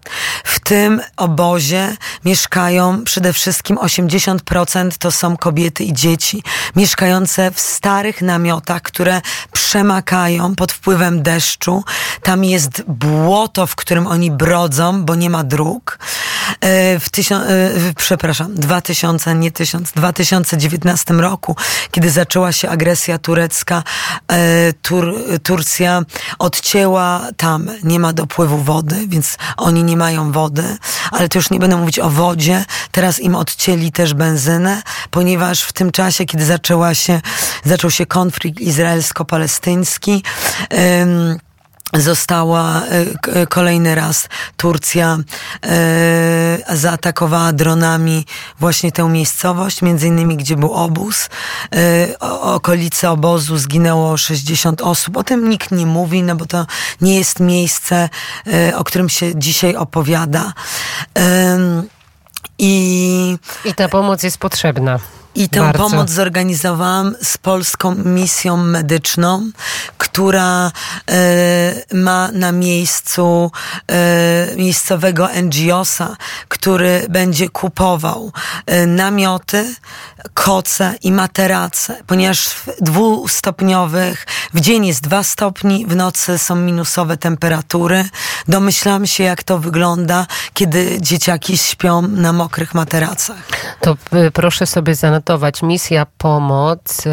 W 0.45 0.61
tym 0.61 1.01
obozie 1.17 1.97
mieszkają 2.25 3.05
przede 3.05 3.33
wszystkim 3.33 3.77
80% 3.77 4.91
to 4.99 5.11
są 5.11 5.37
kobiety 5.37 5.85
i 5.85 5.93
dzieci, 5.93 6.43
mieszkające 6.77 7.51
w 7.51 7.61
starych 7.61 8.23
namiotach, 8.23 8.83
które 8.83 9.21
przemakają 9.53 10.55
pod 10.55 10.73
wpływem 10.73 11.23
deszczu. 11.23 11.85
Tam 12.23 12.45
jest 12.45 12.83
błoto, 12.89 13.67
w 13.67 13.77
którym 13.77 14.07
oni 14.07 14.31
brodzą, 14.31 15.05
bo 15.05 15.15
nie 15.15 15.31
ma 15.31 15.45
dróg. 15.45 15.99
E, 16.61 17.01
w 17.01 17.11
tysiąc, 17.11 17.45
e, 17.45 17.71
przepraszam, 17.97 18.55
2000, 18.55 19.35
nie 19.35 19.51
1000, 19.51 19.93
2019 19.93 21.15
roku, 21.15 21.57
kiedy 21.91 22.11
zaczęła 22.11 22.53
się 22.53 22.69
agresja 22.69 23.19
turecka, 23.19 23.83
e, 24.29 24.73
Tur, 24.73 25.15
Turcja 25.43 26.03
odcięła 26.39 27.21
tam, 27.37 27.71
nie 27.83 28.01
ma 28.01 28.13
dopływu 28.13 28.59
wody, 28.59 29.07
więc 29.09 29.37
oni 29.57 29.85
nie 29.85 29.97
mają 29.97 30.33
wody, 30.33 30.77
ale 31.11 31.29
to 31.29 31.39
już 31.39 31.51
nie 31.51 31.59
będę 31.59 31.77
mówić 31.77 31.99
o 31.99 32.11
wodzie. 32.11 32.65
Teraz 32.93 33.21
im 33.21 33.35
odcięli 33.35 33.93
też 33.93 34.15
benzynę, 34.15 34.83
ponieważ 35.11 35.63
w 35.63 35.73
tym 35.73 35.93
czasie, 35.93 36.25
kiedy 36.25 36.45
zaczęła 36.45 36.95
się, 36.95 37.21
zaczął 37.65 37.91
się 37.91 38.07
konflikt 38.07 38.61
izraelsko-palestyński, 38.61 40.23
została 41.95 42.83
e, 43.27 43.47
kolejny 43.47 43.95
raz 43.95 44.29
Turcja 44.57 45.19
e, 45.67 46.77
zaatakowała 46.77 47.53
dronami 47.53 48.27
właśnie 48.61 48.93
tę 48.93 49.09
miejscowość, 49.09 49.83
między 49.83 50.07
innymi 50.07 50.37
gdzie 50.37 50.57
był 50.57 50.73
obóz. 50.73 51.29
E, 51.75 52.19
okolice 52.41 53.11
obozu 53.11 53.59
zginęło 53.59 54.17
60 54.17 54.83
osób. 54.83 55.17
O 55.17 55.25
tym 55.25 55.49
nikt 55.49 55.71
nie 55.71 55.87
mówi, 55.87 56.23
no 56.23 56.37
bo 56.37 56.47
to 56.47 56.67
nie 57.01 57.19
jest 57.19 57.41
miejsce, 57.41 58.09
e, 58.47 58.77
o 58.77 58.85
którym 58.85 59.09
się 59.09 59.39
dzisiaj 59.39 59.77
opowiada. 59.77 60.53
I, 62.59 63.39
I 63.65 63.75
ta 63.75 63.89
pomoc 63.89 64.23
jest 64.23 64.39
potrzebna. 64.39 64.99
I 65.37 65.49
tę 65.49 65.61
Bardzo. 65.61 65.79
pomoc 65.79 66.11
zorganizowałam 66.11 67.15
z 67.23 67.39
polską 67.39 67.95
misją 67.95 68.57
medyczną, 68.57 69.51
która 69.99 70.73
e, 71.11 71.75
ma 71.95 72.29
na 72.33 72.53
miejscu 72.53 73.51
e, 73.89 74.57
miejscowego 74.57 75.29
NGOsa, 75.43 76.17
który 76.49 77.07
będzie 77.09 77.49
kupował 77.49 78.33
e, 78.67 78.87
namioty, 78.87 79.75
koce 80.35 80.95
i 81.03 81.13
materace, 81.13 82.03
ponieważ 82.07 82.49
w 82.49 82.67
dwustopniowych, 82.81 84.27
w 84.55 84.61
dzień 84.61 84.87
jest 84.87 85.01
dwa 85.01 85.23
stopni, 85.23 85.87
w 85.87 85.97
nocy 85.97 86.39
są 86.39 86.57
minusowe 86.57 87.17
temperatury. 87.17 88.05
Domyślam 88.49 89.07
się, 89.07 89.25
jak 89.25 89.43
to 89.43 89.59
wygląda, 89.59 90.27
kiedy 90.55 90.99
dzieciaki 91.01 91.59
śpią 91.59 92.03
na 92.03 92.33
mokrych 92.33 92.75
materacach. 92.75 93.37
To 93.81 93.97
y, 94.27 94.31
proszę 94.31 94.67
sobie 94.67 94.95
zanotować. 94.95 95.26
Misja 95.63 96.07
Pomoc, 96.19 97.07
y, 97.07 97.11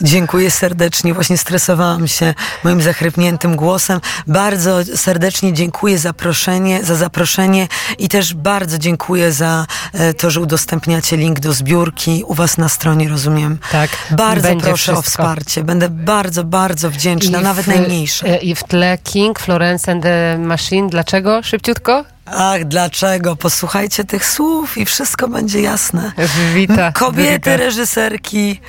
Dziękuję 0.01 0.51
serdecznie. 0.51 1.14
Właśnie 1.14 1.38
stresowałam 1.38 2.09
się 2.09 2.35
moim 2.64 2.83
zachrypniętym 2.83 3.57
głosem. 3.57 4.01
Bardzo 4.27 4.79
serdecznie 4.97 5.53
dziękuję 5.53 5.99
zaproszenie, 5.99 6.85
za 6.85 6.95
zaproszenie 6.95 7.69
i 7.99 8.09
też 8.09 8.35
bardzo 8.35 8.79
dziękuję 8.79 9.33
za 9.33 9.67
e, 9.93 10.14
to, 10.14 10.31
że 10.31 10.40
udostępniacie 10.40 11.17
link 11.17 11.40
do 11.40 11.53
zbiórki 11.53 12.25
u 12.27 12.35
was 12.35 12.59
na 12.59 12.69
stronie, 12.69 13.09
rozumiem. 13.09 13.59
Tak. 13.73 13.90
Bardzo 14.11 14.57
proszę 14.57 14.77
wszystko. 14.77 14.99
o 14.99 15.03
wsparcie. 15.03 15.64
Będę 15.64 15.88
bardzo, 15.88 16.45
bardzo 16.45 16.90
wdzięczna, 16.90 17.40
I 17.40 17.43
nawet 17.43 17.64
w, 17.64 17.69
najmniejsze. 17.69 18.27
E, 18.27 18.37
I 18.37 18.55
w 18.55 18.64
tle 18.64 18.99
King, 18.99 19.40
Florence 19.40 19.93
and 19.93 20.03
the 20.03 20.38
Machine. 20.38 20.88
Dlaczego? 20.88 21.43
Szybciutko? 21.43 22.13
Ach, 22.26 22.64
dlaczego? 22.64 23.37
Posłuchajcie 23.37 24.04
tych 24.04 24.26
słów 24.26 24.78
i 24.78 24.84
wszystko 24.84 25.28
będzie 25.28 25.60
jasne. 25.60 26.12
Wita. 26.54 26.92
Kobiety, 26.92 27.32
Wita. 27.34 27.56
reżyserki, 27.56 28.60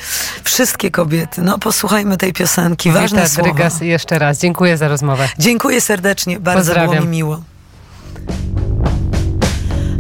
wszystkie 0.44 0.92
kobiety. 0.92 1.42
No, 1.42 1.60
posłuchajmy 1.60 2.18
tej 2.18 2.34
piosenki. 2.34 2.92
Ważne 2.92 3.18
Wita 3.22 3.30
słowa. 3.30 3.50
Drygas 3.54 3.82
jeszcze 3.82 4.20
raz. 4.20 4.40
Dziękuję 4.40 4.78
za 4.78 4.88
rozmowę. 4.88 5.30
Dziękuję 5.40 5.82
serdecznie. 5.82 6.40
Bardzo 6.40 6.60
Pozdrawiam. 6.60 6.90
było 6.96 7.02
mi 7.02 7.08
miło. 7.18 7.42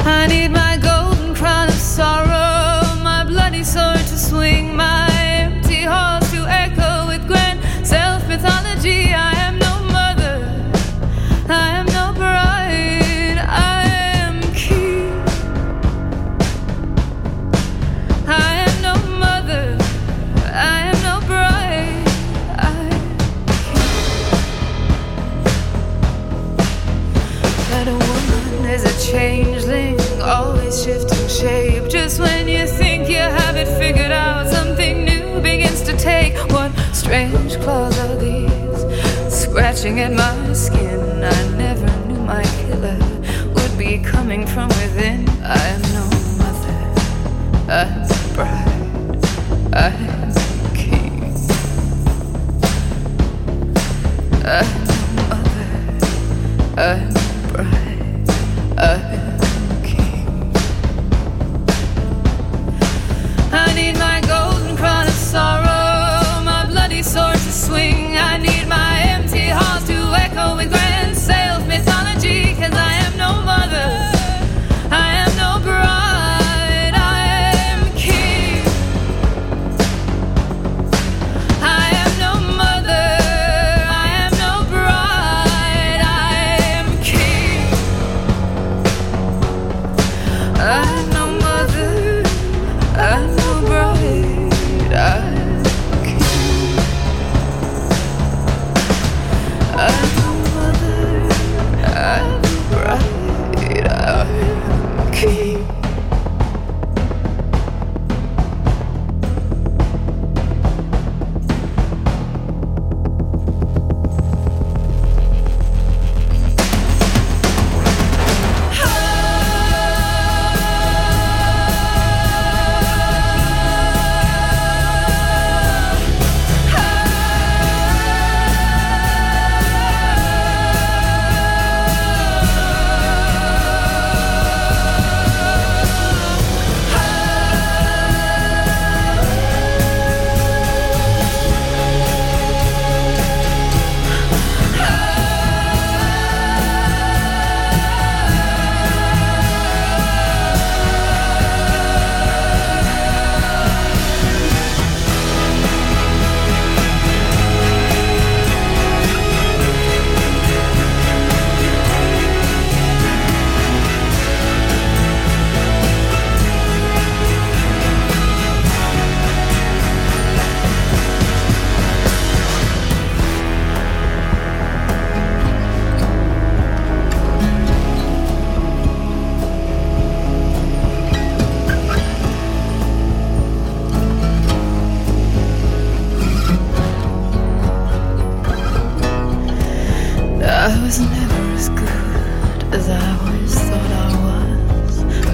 I 0.06 0.28
need 0.28 0.52
my 0.52 0.78
golden 0.80 1.36
crown 1.36 1.70
of 1.70 1.76
sorrow, 1.82 3.04
my 3.04 3.26
bloody 3.26 3.66
sword 3.66 3.95
shape. 31.46 31.88
Just 31.90 32.20
when 32.20 32.48
you 32.48 32.66
think 32.66 33.08
you 33.08 33.26
have 33.40 33.56
it 33.56 33.68
figured 33.78 34.12
out, 34.12 34.48
something 34.48 35.06
new 35.06 35.40
begins 35.42 35.82
to 35.84 35.96
take. 35.96 36.36
What 36.56 36.72
strange 37.02 37.54
claws 37.64 37.98
are 38.00 38.16
these 38.16 38.82
scratching 39.42 40.00
at 40.00 40.14
my 40.14 40.54
skin? 40.54 41.24
I 41.36 41.40
never 41.64 41.90
knew 42.08 42.22
my 42.36 42.44
killer 42.62 43.00
would 43.56 43.78
be 43.78 44.00
coming 44.00 44.48
from 44.48 44.70
within. 44.82 45.30
I 45.58 45.62
am 45.76 45.82
no 45.98 46.06
mother, 46.42 46.78
a 47.70 48.34
bride. 48.36 48.75